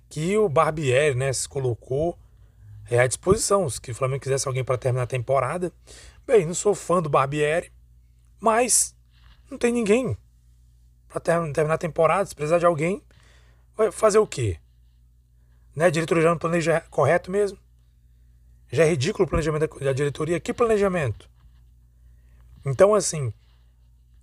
que 0.07 0.37
o 0.37 0.47
Barbieri 0.47 1.13
né, 1.13 1.33
se 1.33 1.49
colocou 1.49 2.17
é, 2.89 2.99
à 2.99 3.07
disposição. 3.07 3.69
Se 3.69 3.79
o 3.91 3.95
Flamengo 3.95 4.21
quisesse 4.21 4.47
alguém 4.47 4.63
para 4.63 4.77
terminar 4.77 5.03
a 5.03 5.07
temporada. 5.07 5.71
Bem, 6.25 6.45
não 6.45 6.53
sou 6.53 6.73
fã 6.73 7.01
do 7.01 7.09
Barbieri, 7.09 7.71
mas 8.39 8.95
não 9.49 9.57
tem 9.57 9.71
ninguém 9.71 10.17
para 11.07 11.19
terminar 11.19 11.75
a 11.75 11.77
temporada. 11.77 12.25
Se 12.25 12.35
precisar 12.35 12.59
de 12.59 12.65
alguém, 12.65 13.03
vai 13.75 13.91
fazer 13.91 14.19
o 14.19 14.27
quê? 14.27 14.57
Né? 15.75 15.85
A 15.85 15.89
diretoria 15.89 16.23
já 16.23 16.29
não 16.29 16.37
planeja 16.37 16.81
correto 16.89 17.29
mesmo? 17.29 17.57
Já 18.71 18.85
é 18.85 18.89
ridículo 18.89 19.25
o 19.25 19.29
planejamento 19.29 19.79
da 19.79 19.93
diretoria. 19.93 20.39
Que 20.39 20.53
planejamento? 20.53 21.29
Então, 22.65 22.95
assim, 22.95 23.33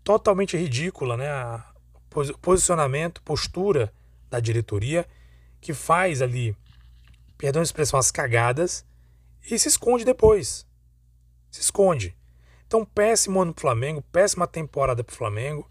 totalmente 0.03 0.57
ridícula, 0.57 1.17
né? 1.17 1.29
A 1.29 1.71
posicionamento, 2.41 3.23
postura 3.23 3.93
da 4.29 4.41
diretoria 4.41 5.07
que 5.61 5.73
faz 5.73 6.21
ali, 6.21 6.57
perdão 7.41 7.61
a 7.61 7.63
expressão, 7.63 7.99
as 7.99 8.11
cagadas 8.11 8.85
e 9.51 9.59
se 9.59 9.67
esconde 9.67 10.05
depois. 10.05 10.67
Se 11.51 11.63
esconde. 11.63 12.15
Então, 12.67 12.85
péssimo 12.85 13.41
ano 13.41 13.55
pro 13.55 13.63
Flamengo, 13.63 14.03
péssima 14.13 14.47
temporada 14.47 15.03
pro 15.03 15.17
Flamengo. 15.17 15.67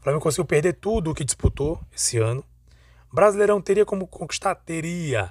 O 0.00 0.02
Flamengo 0.02 0.22
conseguiu 0.22 0.46
perder 0.46 0.72
tudo 0.72 1.10
o 1.10 1.14
que 1.14 1.26
disputou 1.26 1.78
esse 1.94 2.16
ano. 2.16 2.42
Brasileirão 3.12 3.60
teria 3.60 3.84
como 3.84 4.06
conquistar? 4.06 4.54
Teria. 4.54 5.30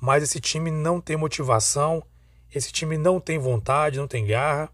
Mas 0.00 0.24
esse 0.24 0.40
time 0.40 0.72
não 0.72 1.00
tem 1.00 1.16
motivação, 1.16 2.02
esse 2.52 2.72
time 2.72 2.98
não 2.98 3.20
tem 3.20 3.38
vontade, 3.38 4.00
não 4.00 4.08
tem 4.08 4.26
garra. 4.26 4.68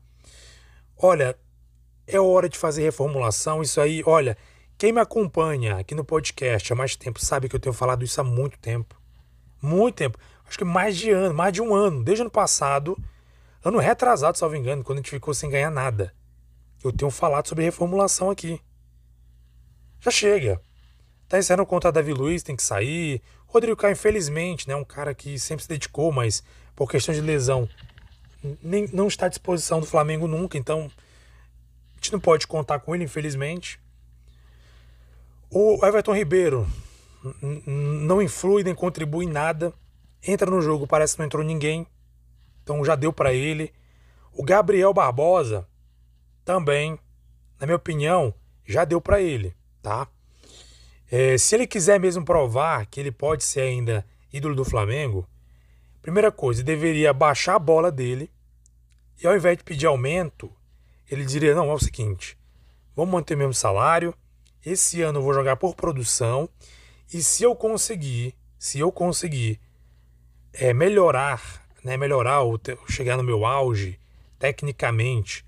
Olha, 0.97 1.39
é 2.07 2.19
hora 2.19 2.49
de 2.49 2.57
fazer 2.57 2.83
reformulação. 2.85 3.61
Isso 3.61 3.83
aí, 3.83 4.03
olha, 4.07 4.35
quem 4.79 4.93
me 4.93 5.01
acompanha 5.01 5.77
aqui 5.77 5.95
no 5.95 6.07
podcast 6.07 6.73
há 6.73 6.77
mais 6.77 6.97
tempo 6.97 7.23
sabe 7.23 7.51
que 7.51 7.57
eu 7.57 7.61
tenho 7.61 7.75
falado 7.75 8.03
isso 8.03 8.19
há 8.19 8.25
muito 8.25 8.59
tempo. 8.59 9.04
Muito 9.65 9.97
tempo. 9.97 10.19
Acho 10.47 10.59
que 10.59 10.65
mais 10.65 10.95
de 10.95 11.11
ano, 11.11 11.35
mais 11.35 11.53
de 11.53 11.63
um 11.63 11.75
ano. 11.75 12.05
Desde 12.05 12.23
ano 12.23 12.31
passado, 12.31 12.99
ano 13.65 13.79
retrasado, 13.79 14.37
salvo 14.37 14.55
engano, 14.55 14.85
quando 14.85 14.99
a 14.99 15.01
gente 15.01 15.11
ficou 15.11 15.33
sem 15.33 15.49
ganhar 15.49 15.71
nada. 15.71 16.15
Eu 16.83 16.93
tenho 16.93 17.11
falado 17.11 17.49
sobre 17.49 17.65
reformulação 17.65 18.31
aqui. 18.31 18.61
Já 20.01 20.11
chega. 20.11 20.61
Tá 21.27 21.39
encerrando 21.39 21.63
o 21.63 21.67
contrato 21.67 21.95
da 21.95 22.03
Davi 22.03 22.13
Luiz, 22.13 22.43
tem 22.43 22.55
que 22.55 22.63
sair. 22.63 23.23
Rodrigo 23.47 23.77
Caio, 23.77 23.93
infelizmente, 23.93 24.69
né, 24.69 24.77
um 24.77 24.85
cara 24.85 25.15
que 25.15 25.39
sempre 25.39 25.63
se 25.63 25.69
dedicou, 25.69 26.13
mas 26.13 26.45
por 26.77 26.91
questão 26.91 27.15
de 27.15 27.23
lesão, 27.23 27.67
nem, 28.63 28.87
não 28.93 29.07
está 29.07 29.27
à 29.27 29.29
disposição 29.31 29.81
do 29.81 29.87
Flamengo 29.87 30.29
nunca, 30.29 30.59
então 30.59 30.91
a 31.93 31.95
gente 31.97 32.13
não 32.13 32.21
pode 32.21 32.47
contar 32.47 32.81
com 32.81 32.95
ele, 32.95 33.05
infelizmente. 33.05 33.81
O 35.49 35.85
Everton 35.87 36.15
Ribeiro 36.15 36.69
não 37.67 38.21
influi 38.21 38.63
nem 38.63 38.75
contribui 38.75 39.25
em 39.25 39.31
nada. 39.31 39.73
Entra 40.23 40.51
no 40.51 40.61
jogo, 40.61 40.87
parece 40.87 41.15
que 41.15 41.19
não 41.21 41.27
entrou 41.27 41.45
ninguém. 41.45 41.87
Então 42.63 42.85
já 42.85 42.95
deu 42.95 43.13
para 43.13 43.33
ele. 43.33 43.73
O 44.33 44.43
Gabriel 44.43 44.93
Barbosa 44.93 45.67
também, 46.45 46.99
na 47.59 47.67
minha 47.67 47.77
opinião, 47.77 48.35
já 48.67 48.85
deu 48.85 49.01
para 49.01 49.21
ele, 49.21 49.55
tá? 49.83 50.09
É, 51.11 51.39
se 51.39 51.55
ele 51.55 51.67
quiser 51.67 52.01
mesmo 52.01 52.25
provar 52.25 52.87
que 52.87 52.99
ele 52.99 53.13
pode 53.13 53.45
ser 53.45 53.61
ainda 53.61 54.05
ídolo 54.33 54.55
do 54.55 54.65
Flamengo, 54.65 55.29
primeira 56.03 56.33
coisa, 56.33 56.63
deveria 56.63 57.13
baixar 57.13 57.55
a 57.55 57.59
bola 57.59 57.93
dele 57.93 58.31
e 59.23 59.27
ao 59.27 59.37
invés 59.37 59.57
de 59.57 59.65
pedir 59.65 59.87
aumento, 59.87 60.51
ele 61.11 61.25
diria: 61.25 61.55
não, 61.55 61.71
é 61.71 61.75
o 61.75 61.79
seguinte, 61.79 62.37
vamos 62.97 63.13
manter 63.13 63.35
o 63.35 63.39
mesmo 63.39 63.55
salário, 63.55 64.15
esse 64.65 65.03
ano 65.03 65.19
eu 65.19 65.23
vou 65.23 65.35
jogar 65.35 65.57
por 65.57 65.75
produção 65.75 66.49
e 67.13 67.23
se 67.23 67.43
eu 67.43 67.55
conseguir, 67.55 68.35
se 68.59 68.79
eu 68.79 68.91
conseguir 68.91 69.61
é, 70.53 70.73
melhorar, 70.73 71.67
né, 71.83 71.97
melhorar 71.97 72.41
ou 72.41 72.59
chegar 72.89 73.17
no 73.17 73.23
meu 73.23 73.45
auge 73.45 73.99
tecnicamente 74.39 75.45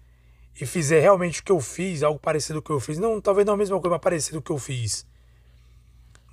e 0.61 0.67
fizer 0.67 1.01
realmente 1.01 1.41
o 1.41 1.45
que 1.45 1.53
eu 1.53 1.61
fiz, 1.61 2.03
algo 2.03 2.19
parecido 2.19 2.61
com 2.61 2.73
o 2.73 2.77
que 2.77 2.83
eu 2.83 2.87
fiz, 2.87 2.99
não, 2.99 3.21
talvez 3.21 3.47
não 3.47 3.55
a 3.55 3.57
mesma 3.57 3.79
coisa, 3.81 3.95
mas 3.95 4.01
parecido 4.01 4.39
com 4.39 4.41
o 4.41 4.43
que 4.43 4.53
eu 4.53 4.59
fiz 4.59 5.07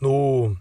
no, 0.01 0.55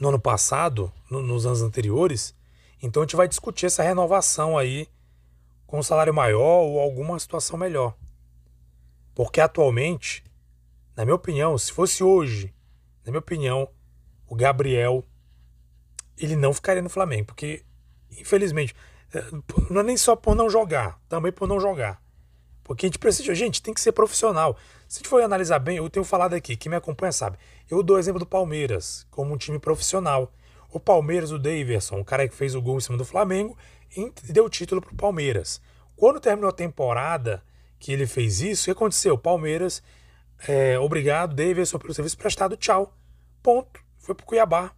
no 0.00 0.08
ano 0.08 0.20
passado, 0.20 0.92
no, 1.10 1.22
nos 1.22 1.46
anos 1.46 1.62
anteriores, 1.62 2.34
então 2.82 3.02
a 3.02 3.06
gente 3.06 3.16
vai 3.16 3.28
discutir 3.28 3.66
essa 3.66 3.82
renovação 3.82 4.56
aí 4.56 4.88
com 5.66 5.78
um 5.78 5.82
salário 5.82 6.14
maior 6.14 6.62
ou 6.62 6.80
alguma 6.80 7.18
situação 7.18 7.58
melhor. 7.58 7.94
Porque 9.14 9.40
atualmente, 9.40 10.24
na 10.96 11.04
minha 11.04 11.14
opinião, 11.14 11.58
se 11.58 11.72
fosse 11.72 12.02
hoje, 12.04 12.54
na 13.08 13.12
minha 13.12 13.20
opinião, 13.20 13.68
o 14.26 14.34
Gabriel 14.34 15.04
ele 16.16 16.36
não 16.36 16.52
ficaria 16.52 16.82
no 16.82 16.90
Flamengo, 16.90 17.26
porque 17.26 17.64
infelizmente 18.10 18.74
eh, 19.14 19.24
não 19.70 19.80
é 19.80 19.84
nem 19.84 19.96
só 19.96 20.14
por 20.14 20.34
não 20.34 20.50
jogar, 20.50 21.00
também 21.08 21.32
por 21.32 21.48
não 21.48 21.58
jogar. 21.58 22.02
Porque 22.62 22.84
a 22.84 22.88
gente 22.88 22.98
precisa, 22.98 23.34
gente, 23.34 23.62
tem 23.62 23.72
que 23.72 23.80
ser 23.80 23.92
profissional. 23.92 24.56
Se 24.86 24.98
a 24.98 24.98
gente 24.98 25.08
for 25.08 25.22
analisar 25.22 25.58
bem, 25.58 25.78
eu 25.78 25.88
tenho 25.88 26.04
falado 26.04 26.34
aqui, 26.34 26.54
quem 26.54 26.68
me 26.68 26.76
acompanha 26.76 27.12
sabe. 27.12 27.38
Eu 27.70 27.82
dou 27.82 27.98
exemplo 27.98 28.18
do 28.18 28.26
Palmeiras 28.26 29.06
como 29.10 29.32
um 29.32 29.38
time 29.38 29.58
profissional. 29.58 30.30
O 30.70 30.78
Palmeiras, 30.78 31.32
o 31.32 31.38
Daverson, 31.38 31.98
o 31.98 32.04
cara 32.04 32.28
que 32.28 32.34
fez 32.34 32.54
o 32.54 32.60
gol 32.60 32.76
em 32.76 32.80
cima 32.80 32.98
do 32.98 33.06
Flamengo, 33.06 33.56
deu 34.24 34.44
o 34.44 34.50
título 34.50 34.82
pro 34.82 34.94
Palmeiras. 34.94 35.62
Quando 35.96 36.20
terminou 36.20 36.50
a 36.50 36.52
temporada 36.52 37.42
que 37.78 37.90
ele 37.90 38.06
fez 38.06 38.42
isso, 38.42 38.62
o 38.62 38.64
que 38.66 38.70
aconteceu? 38.72 39.14
O 39.14 39.18
Palmeiras, 39.18 39.82
é, 40.46 40.78
obrigado, 40.78 41.34
Daverson, 41.34 41.78
pelo 41.78 41.94
serviço 41.94 42.18
prestado, 42.18 42.54
tchau. 42.54 42.97
Ponto. 43.48 43.80
Foi 43.96 44.14
pro 44.14 44.26
Cuiabá. 44.26 44.74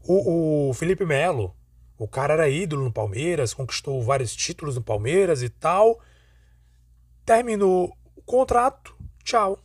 O, 0.00 0.70
o 0.70 0.72
Felipe 0.72 1.04
Melo, 1.04 1.54
o 1.98 2.08
cara 2.08 2.32
era 2.32 2.48
ídolo 2.48 2.84
no 2.84 2.90
Palmeiras, 2.90 3.52
conquistou 3.52 4.02
vários 4.02 4.34
títulos 4.34 4.76
no 4.76 4.82
Palmeiras 4.82 5.42
e 5.42 5.50
tal. 5.50 6.00
Terminou 7.22 7.94
o 8.16 8.22
contrato, 8.22 8.96
tchau. 9.22 9.62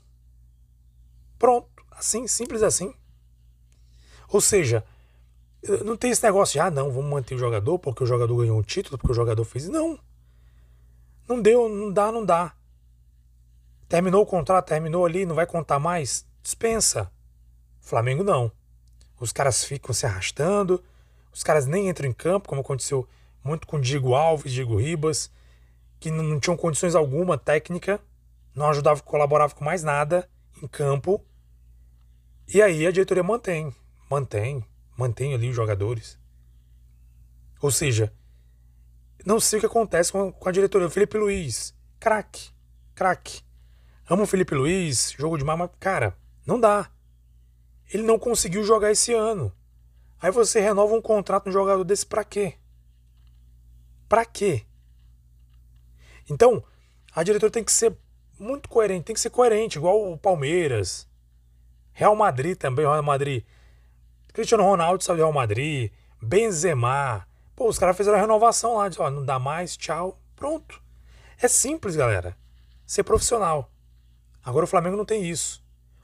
Pronto, 1.37 1.69
assim, 1.91 2.27
simples 2.27 2.63
assim. 2.63 2.93
Ou 4.27 4.41
seja, 4.41 4.83
não 5.85 5.95
tem 5.95 6.11
esse 6.11 6.21
negócio 6.25 6.51
de, 6.51 6.59
ah, 6.59 6.69
não, 6.69 6.91
vamos 6.91 7.09
manter 7.09 7.35
o 7.35 7.39
jogador 7.39 7.79
porque 7.79 8.03
o 8.03 8.07
jogador 8.07 8.35
ganhou 8.35 8.59
um 8.59 8.61
título, 8.61 8.97
porque 8.97 9.13
o 9.13 9.15
jogador 9.15 9.45
fez. 9.45 9.69
Não. 9.69 9.97
Não 11.29 11.41
deu, 11.41 11.69
não 11.69 11.93
dá, 11.93 12.11
não 12.11 12.25
dá. 12.25 12.53
Terminou 13.87 14.21
o 14.21 14.25
contrato, 14.25 14.67
terminou 14.67 15.05
ali, 15.05 15.25
não 15.25 15.33
vai 15.33 15.45
contar 15.45 15.79
mais? 15.79 16.27
Dispensa. 16.43 17.09
Flamengo 17.89 18.23
não. 18.23 18.51
Os 19.19 19.31
caras 19.31 19.63
ficam 19.63 19.93
se 19.93 20.05
arrastando, 20.05 20.81
os 21.33 21.43
caras 21.43 21.65
nem 21.65 21.89
entram 21.89 22.07
em 22.07 22.13
campo, 22.13 22.47
como 22.47 22.61
aconteceu 22.61 23.07
muito 23.43 23.65
com 23.65 23.81
Diego 23.81 24.13
Alves, 24.13 24.53
Diego 24.53 24.77
Ribas, 24.77 25.31
que 25.99 26.11
não 26.11 26.39
tinham 26.39 26.55
condições 26.55 26.95
alguma 26.95 27.37
técnica, 27.37 27.99
não 28.53 28.67
ajudava, 28.69 29.01
colaborava 29.01 29.55
com 29.55 29.65
mais 29.65 29.83
nada 29.83 30.29
em 30.61 30.67
campo. 30.67 31.19
E 32.47 32.61
aí 32.61 32.85
a 32.85 32.91
diretoria 32.91 33.23
mantém, 33.23 33.73
mantém, 34.09 34.63
mantém 34.95 35.33
ali 35.33 35.49
os 35.49 35.55
jogadores. 35.55 36.17
Ou 37.61 37.71
seja, 37.71 38.13
não 39.25 39.39
sei 39.39 39.57
o 39.57 39.59
que 39.61 39.65
acontece 39.65 40.11
com 40.11 40.33
a, 40.45 40.51
diretoria. 40.51 40.87
O 40.87 40.91
Felipe 40.91 41.17
Luiz, 41.17 41.73
craque, 41.99 42.51
craque. 42.93 43.41
Amo 44.09 44.23
o 44.23 44.27
Felipe 44.27 44.55
Luiz, 44.55 45.13
jogo 45.17 45.37
de 45.37 45.43
mas, 45.43 45.69
cara, 45.79 46.15
não 46.45 46.59
dá. 46.59 46.89
Ele 47.91 48.03
não 48.03 48.19
conseguiu 48.19 48.63
jogar 48.63 48.91
esse 48.91 49.13
ano. 49.13 49.51
Aí 50.21 50.31
você 50.31 50.59
renova 50.59 50.93
um 50.93 51.01
contrato 51.01 51.47
no 51.47 51.51
jogador 51.51 51.83
desse 51.83 52.05
pra 52.05 52.23
quê? 52.23 52.55
Pra 54.07 54.25
quê? 54.25 54.65
Então, 56.29 56.63
a 57.13 57.23
diretoria 57.23 57.51
tem 57.51 57.63
que 57.63 57.71
ser 57.71 57.97
muito 58.37 58.69
coerente, 58.69 59.05
tem 59.05 59.13
que 59.13 59.19
ser 59.19 59.29
coerente, 59.29 59.77
igual 59.77 60.11
o 60.11 60.17
Palmeiras. 60.17 61.07
Real 61.91 62.15
Madrid 62.15 62.57
também, 62.57 62.85
Real 62.85 63.03
Madrid. 63.03 63.43
Cristiano 64.31 64.63
Ronaldo 64.63 65.03
saiu 65.03 65.17
do 65.17 65.19
Real 65.19 65.33
Madrid, 65.33 65.91
Benzema. 66.21 67.27
Pô, 67.55 67.67
os 67.67 67.79
caras 67.79 67.97
fizeram 67.97 68.17
a 68.17 68.21
renovação 68.21 68.75
lá, 68.75 68.89
ó, 68.99 69.09
não 69.09 69.25
dá 69.25 69.39
mais, 69.39 69.75
tchau, 69.75 70.19
pronto. 70.35 70.81
É 71.41 71.47
simples, 71.47 71.95
galera. 71.95 72.37
Ser 72.85 73.03
profissional. 73.03 73.71
Agora 74.43 74.65
o 74.65 74.67
Flamengo 74.67 74.95
não 74.95 75.05
tem 75.05 75.25
isso. 75.29 75.63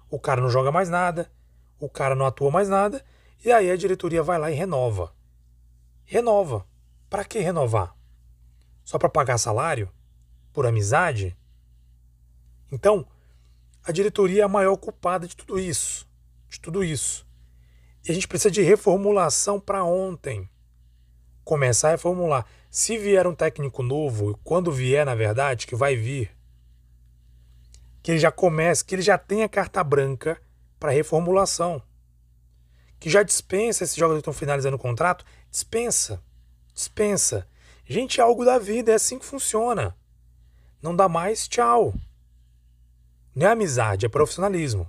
O 0.10 0.20
cara 0.20 0.42
não 0.42 0.50
joga 0.50 0.72
mais 0.72 0.90
nada, 0.90 1.32
o 1.80 1.90
cara 1.90 2.16
não 2.16 2.26
atua 2.26 2.52
mais 2.52 2.70
nada, 2.70 3.04
e 3.44 3.52
aí 3.52 3.70
a 3.70 3.76
diretoria 3.76 4.24
vai 4.24 4.40
lá 4.40 4.50
e 4.52 4.56
renova. 4.56 5.14
Renova. 6.04 6.66
Para 7.10 7.24
que 7.24 7.40
renovar? 7.40 7.96
Só 8.84 8.98
para 8.98 9.10
pagar 9.10 9.38
salário? 9.38 9.92
Por 10.52 10.66
amizade? 10.66 11.38
Então, 12.72 13.08
a 13.84 13.92
diretoria 13.92 14.42
é 14.42 14.46
a 14.46 14.50
maior 14.50 14.76
culpada 14.78 15.28
de 15.28 15.36
tudo 15.36 15.60
isso. 15.60 16.08
De 16.50 16.60
tudo 16.60 16.84
isso. 16.84 17.26
E 18.04 18.12
a 18.12 18.14
gente 18.14 18.28
precisa 18.28 18.52
de 18.52 18.62
reformulação 18.62 19.60
para 19.60 19.84
ontem. 19.84 20.50
Começar 21.44 21.90
a 21.90 21.92
reformular. 21.92 22.46
Se 22.70 22.98
vier 22.98 23.28
um 23.28 23.36
técnico 23.36 23.82
novo, 23.82 24.40
quando 24.44 24.72
vier, 24.72 25.06
na 25.06 25.16
verdade, 25.16 25.68
que 25.68 25.76
vai 25.76 25.96
vir, 25.96 26.36
que 28.02 28.12
ele 28.12 28.20
já 28.20 28.32
comece, 28.32 28.84
que 28.84 28.94
ele 28.94 29.02
já 29.02 29.18
tenha 29.18 29.50
carta 29.50 29.84
branca 29.84 30.40
para 30.86 30.92
reformulação. 30.92 31.82
Que 33.00 33.10
já 33.10 33.24
dispensa 33.24 33.84
esses 33.84 33.96
jogadores 33.96 34.22
que 34.22 34.30
estão 34.30 34.40
finalizando 34.40 34.76
o 34.76 34.80
contrato, 34.80 35.26
dispensa. 35.50 36.22
Dispensa. 36.74 37.48
Gente, 37.86 38.22
é 38.22 38.24
algo 38.24 38.46
da 38.46 38.60
vida, 38.60 38.92
é 38.92 38.96
assim 38.96 39.18
que 39.18 39.26
funciona. 39.26 39.98
Não 40.82 40.96
dá 40.96 41.10
mais, 41.10 41.48
tchau. 41.48 41.94
Não 43.36 43.48
é 43.48 43.52
amizade, 43.52 44.06
é 44.06 44.10
profissionalismo. 44.10 44.88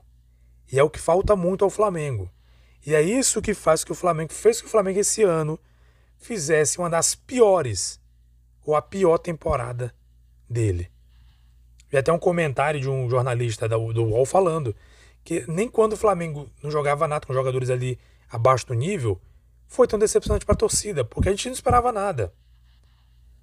E 0.71 0.79
é 0.79 0.83
o 0.83 0.91
que 0.91 0.99
falta 0.99 1.35
muito 1.35 1.65
ao 1.65 1.71
Flamengo. 1.71 2.31
E 2.85 2.95
é 2.95 3.01
isso 3.01 3.41
que 3.41 3.55
faz 3.55 3.83
que 3.83 3.93
o 3.93 3.95
Flamengo 3.95 4.33
fez 4.33 4.61
que 4.61 4.67
o 4.67 4.71
Flamengo 4.71 5.01
esse 5.01 5.23
ano 5.23 5.59
fizesse 6.19 6.79
uma 6.79 6.91
das 6.91 7.15
piores 7.15 7.99
ou 8.65 8.77
a 8.77 8.83
pior 8.83 9.17
temporada 9.19 9.95
dele. 10.49 10.91
Vi 11.89 11.97
até 11.97 12.13
um 12.13 12.19
comentário 12.19 12.81
de 12.81 12.89
um 12.89 13.09
jornalista 13.09 13.69
do, 13.69 13.79
UOL 13.79 14.27
falando 14.27 14.75
que 15.27 15.45
nem 15.51 15.69
quando 15.69 15.95
o 15.95 15.97
Flamengo 15.97 16.49
não 16.63 16.71
jogava 16.71 17.09
nada 17.09 17.27
com 17.27 17.35
jogadores 17.35 17.69
ali 17.69 17.99
abaixo 18.31 18.65
do 18.65 18.75
nível, 18.75 19.21
foi 19.67 19.89
tão 19.89 19.99
decepcionante 19.99 20.47
para 20.47 20.55
a 20.55 20.59
torcida, 20.59 21.05
porque 21.05 21.29
a 21.29 21.33
gente 21.33 21.47
não 21.47 21.53
esperava 21.53 21.91
nada. 21.91 22.33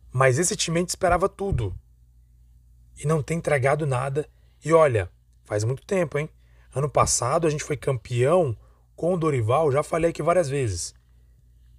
Mas 0.10 0.39
esse 0.39 0.56
time 0.56 0.78
a 0.78 0.80
gente 0.80 0.89
esperava 0.89 1.28
tudo. 1.28 1.76
E 2.98 3.06
não 3.06 3.22
tem 3.22 3.38
entregado 3.38 3.86
nada. 3.86 4.30
E 4.63 4.72
olha, 4.72 5.12
faz 5.43 5.65
muito 5.65 5.86
tempo, 5.86 6.17
hein? 6.17 6.30
Ano 6.74 6.89
passado 6.89 7.46
a 7.46 7.50
gente 7.50 7.65
foi 7.65 7.76
campeão 7.76 8.56
com 8.96 9.13
o 9.13 9.17
Dorival, 9.17 9.69
já 9.69 9.84
falei 9.84 10.12
aqui 10.12 10.24
várias 10.24 10.48
vezes. 10.48 10.96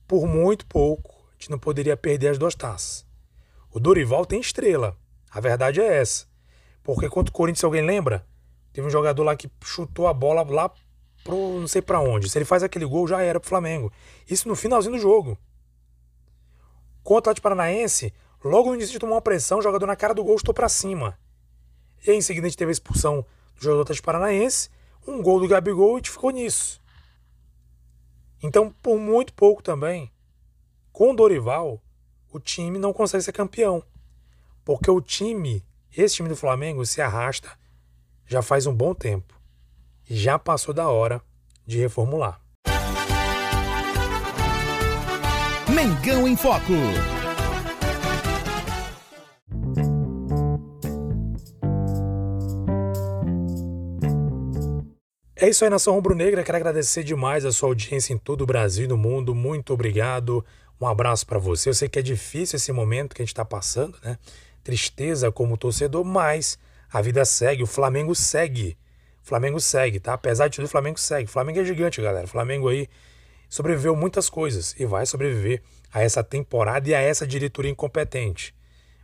Por 0.06 0.26
muito 0.26 0.66
pouco, 0.66 1.14
a 1.30 1.32
gente 1.32 1.50
não 1.50 1.58
poderia 1.58 1.96
perder 1.96 2.28
as 2.28 2.36
duas 2.36 2.54
taças. 2.54 3.06
O 3.70 3.80
Dorival 3.80 4.26
tem 4.26 4.38
estrela. 4.38 4.98
A 5.30 5.40
verdade 5.40 5.80
é 5.80 5.96
essa. 5.96 6.26
Porque 6.82 7.08
contra 7.08 7.30
o 7.30 7.34
Corinthians, 7.34 7.64
alguém 7.64 7.80
lembra? 7.80 8.26
Teve 8.74 8.86
um 8.86 8.90
jogador 8.90 9.22
lá 9.22 9.34
que 9.36 9.50
chutou 9.62 10.06
a 10.08 10.12
bola 10.12 10.42
lá 10.42 10.68
pro 11.22 11.60
não 11.60 11.66
sei 11.66 11.80
para 11.80 12.00
onde. 12.00 12.28
Se 12.28 12.36
ele 12.36 12.44
faz 12.44 12.62
aquele 12.62 12.84
gol, 12.84 13.08
já 13.08 13.22
era 13.22 13.40
pro 13.40 13.48
Flamengo. 13.48 13.90
Isso 14.28 14.48
no 14.48 14.56
finalzinho 14.56 14.96
do 14.96 15.00
jogo. 15.00 15.38
Contra 17.02 17.18
o 17.18 17.20
Atlético 17.30 17.44
Paranaense, 17.44 18.12
logo 18.42 18.68
no 18.68 18.74
início 18.74 18.92
de 18.92 18.98
tomar 18.98 19.14
uma 19.14 19.22
pressão, 19.22 19.58
o 19.58 19.62
jogador 19.62 19.86
na 19.86 19.94
cara 19.94 20.12
do 20.12 20.24
gol 20.24 20.34
estou 20.34 20.52
para 20.52 20.68
cima. 20.68 21.16
E 22.04 22.10
aí, 22.10 22.16
em 22.16 22.20
seguida 22.20 22.46
a 22.46 22.50
gente 22.50 22.58
teve 22.58 22.70
a 22.70 22.72
expulsão 22.72 23.24
do 23.54 23.62
jogador 23.62 23.78
do 23.78 23.82
Atlético 23.82 24.06
Paranaense, 24.06 24.68
um 25.06 25.22
gol 25.22 25.38
do 25.38 25.48
Gabigol 25.48 25.92
e 25.92 25.94
a 25.94 25.96
gente 25.98 26.10
ficou 26.10 26.30
nisso. 26.30 26.82
Então, 28.42 28.74
por 28.82 28.98
muito 28.98 29.32
pouco 29.32 29.62
também, 29.62 30.10
com 30.92 31.12
o 31.12 31.16
Dorival, 31.16 31.80
o 32.32 32.40
time 32.40 32.78
não 32.78 32.92
consegue 32.92 33.22
ser 33.22 33.32
campeão. 33.32 33.84
Porque 34.64 34.90
o 34.90 35.00
time 35.00 35.64
esse 35.96 36.16
time 36.16 36.28
do 36.28 36.36
Flamengo 36.36 36.84
se 36.84 37.00
arrasta 37.00 37.56
já 38.26 38.42
faz 38.42 38.66
um 38.66 38.74
bom 38.74 38.94
tempo 38.94 39.34
e 40.08 40.16
já 40.16 40.38
passou 40.38 40.74
da 40.74 40.88
hora 40.88 41.22
de 41.66 41.78
reformular. 41.78 42.40
Mengão 45.68 46.28
em 46.28 46.36
Foco. 46.36 46.72
É 55.36 55.48
isso 55.48 55.62
aí, 55.62 55.68
nação 55.68 55.94
rubro-negra. 55.94 56.42
Quero 56.42 56.56
agradecer 56.56 57.02
demais 57.02 57.44
a 57.44 57.52
sua 57.52 57.68
audiência 57.68 58.14
em 58.14 58.18
todo 58.18 58.42
o 58.42 58.46
Brasil 58.46 58.84
e 58.84 58.88
no 58.88 58.96
mundo. 58.96 59.34
Muito 59.34 59.74
obrigado. 59.74 60.42
Um 60.80 60.86
abraço 60.86 61.26
para 61.26 61.38
você. 61.38 61.68
Eu 61.68 61.74
sei 61.74 61.88
que 61.88 61.98
é 61.98 62.02
difícil 62.02 62.56
esse 62.56 62.72
momento 62.72 63.14
que 63.14 63.20
a 63.20 63.24
gente 63.24 63.32
está 63.32 63.44
passando, 63.44 63.98
né? 64.02 64.16
tristeza 64.62 65.30
como 65.30 65.58
torcedor, 65.58 66.02
mas 66.02 66.58
a 66.94 67.02
vida 67.02 67.24
segue, 67.24 67.60
o 67.60 67.66
Flamengo 67.66 68.14
segue. 68.14 68.78
O 69.20 69.26
Flamengo 69.26 69.58
segue, 69.58 69.98
tá? 69.98 70.12
Apesar 70.12 70.46
de 70.46 70.54
tudo, 70.54 70.66
o 70.66 70.68
Flamengo 70.68 71.00
segue. 71.00 71.28
O 71.28 71.32
Flamengo 71.32 71.58
é 71.58 71.64
gigante, 71.64 72.00
galera. 72.00 72.24
O 72.24 72.28
Flamengo 72.28 72.68
aí 72.68 72.88
sobreviveu 73.48 73.96
muitas 73.96 74.30
coisas 74.30 74.76
e 74.78 74.86
vai 74.86 75.04
sobreviver 75.04 75.60
a 75.92 76.02
essa 76.02 76.22
temporada 76.22 76.88
e 76.88 76.94
a 76.94 77.00
essa 77.00 77.26
diretoria 77.26 77.72
incompetente. 77.72 78.54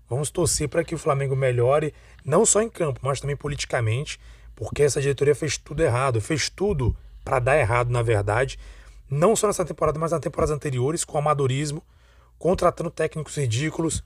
Vamos 0.09 0.31
torcer 0.31 0.68
para 0.68 0.85
que 0.85 0.94
o 0.94 0.98
Flamengo 0.98 1.35
melhore, 1.35 1.92
não 2.24 2.46
só 2.46 2.62
em 2.62 2.68
campo, 2.68 3.00
mas 3.03 3.20
também 3.20 3.35
politicamente, 3.35 4.20
porque 4.55 4.85
essa 4.85 5.00
diretoria 5.00 5.35
fez 5.35 5.59
tudo 5.59 5.83
errado, 5.83 6.20
fez 6.20 6.48
tudo 6.48 6.96
para 7.24 7.40
dar 7.40 7.59
errado, 7.59 7.90
na 7.90 8.03
verdade, 8.03 8.57
não 9.11 9.35
só 9.35 9.48
nessa 9.48 9.64
temporada, 9.64 9.98
mas 9.98 10.12
nas 10.12 10.20
temporadas 10.20 10.55
anteriores, 10.55 11.05
com 11.05 11.18
amadorismo, 11.18 11.83
contratando 12.38 12.88
técnicos 12.88 13.35
ridículos, 13.37 14.05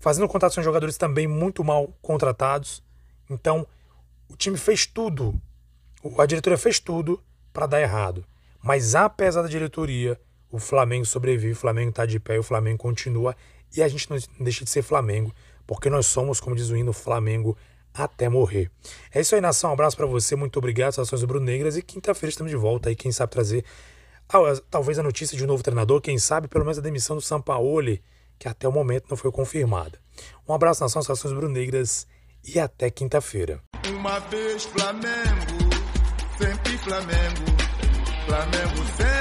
fazendo 0.00 0.26
contratações 0.26 0.64
de 0.64 0.68
jogadores 0.68 0.96
também 0.96 1.28
muito 1.28 1.62
mal 1.62 1.94
contratados. 2.02 2.82
Então, 3.30 3.66
o 4.28 4.36
time 4.36 4.58
fez 4.58 4.84
tudo, 4.84 5.40
a 6.18 6.26
diretoria 6.26 6.58
fez 6.58 6.80
tudo 6.80 7.22
para 7.52 7.66
dar 7.66 7.80
errado. 7.80 8.24
Mas 8.62 8.94
apesar 8.94 9.42
da 9.42 9.48
diretoria, 9.48 10.20
o 10.50 10.58
Flamengo 10.58 11.06
sobrevive, 11.06 11.52
o 11.52 11.56
Flamengo 11.56 11.90
está 11.90 12.04
de 12.04 12.18
pé, 12.18 12.38
o 12.38 12.42
Flamengo 12.42 12.78
continua 12.78 13.36
e 13.74 13.82
a 13.82 13.88
gente 13.88 14.10
não 14.10 14.18
deixa 14.40 14.64
de 14.64 14.70
ser 14.70 14.82
Flamengo, 14.82 15.32
porque 15.66 15.88
nós 15.88 16.06
somos, 16.06 16.40
como 16.40 16.56
diz 16.56 16.68
o 16.70 16.76
hino, 16.76 16.92
Flamengo 16.92 17.56
até 17.94 18.28
morrer. 18.28 18.70
É 19.12 19.20
isso 19.20 19.34
aí, 19.34 19.40
nação. 19.40 19.70
Um 19.70 19.72
abraço 19.72 19.96
para 19.96 20.06
você, 20.06 20.36
muito 20.36 20.58
obrigado. 20.58 20.92
Saudações 20.92 21.24
Bruno-Negras 21.24 21.76
e 21.76 21.82
quinta-feira 21.82 22.30
estamos 22.30 22.50
de 22.50 22.56
volta 22.56 22.88
aí, 22.88 22.96
quem 22.96 23.12
sabe 23.12 23.32
trazer 23.32 23.64
talvez 24.70 24.96
a 24.98 25.02
notícia 25.02 25.36
de 25.36 25.42
um 25.42 25.46
novo 25.46 25.62
treinador, 25.62 26.00
quem 26.00 26.16
sabe 26.18 26.46
pelo 26.46 26.64
menos 26.64 26.78
a 26.78 26.80
demissão 26.80 27.16
do 27.16 27.22
Sampaoli 27.22 28.02
que 28.38 28.48
até 28.48 28.66
o 28.66 28.72
momento 28.72 29.06
não 29.10 29.16
foi 29.16 29.30
confirmada. 29.30 29.98
Um 30.48 30.54
abraço 30.54 30.82
nação, 30.82 31.02
saudações 31.02 31.34
brunegras 31.34 32.06
e 32.44 32.58
até 32.58 32.90
quinta-feira. 32.90 33.60
Uma 33.88 34.18
vez 34.20 34.64
Flamengo, 34.64 35.70
sempre 36.38 36.78
Flamengo, 36.78 37.44
Flamengo 38.26 38.84
sempre, 38.96 39.19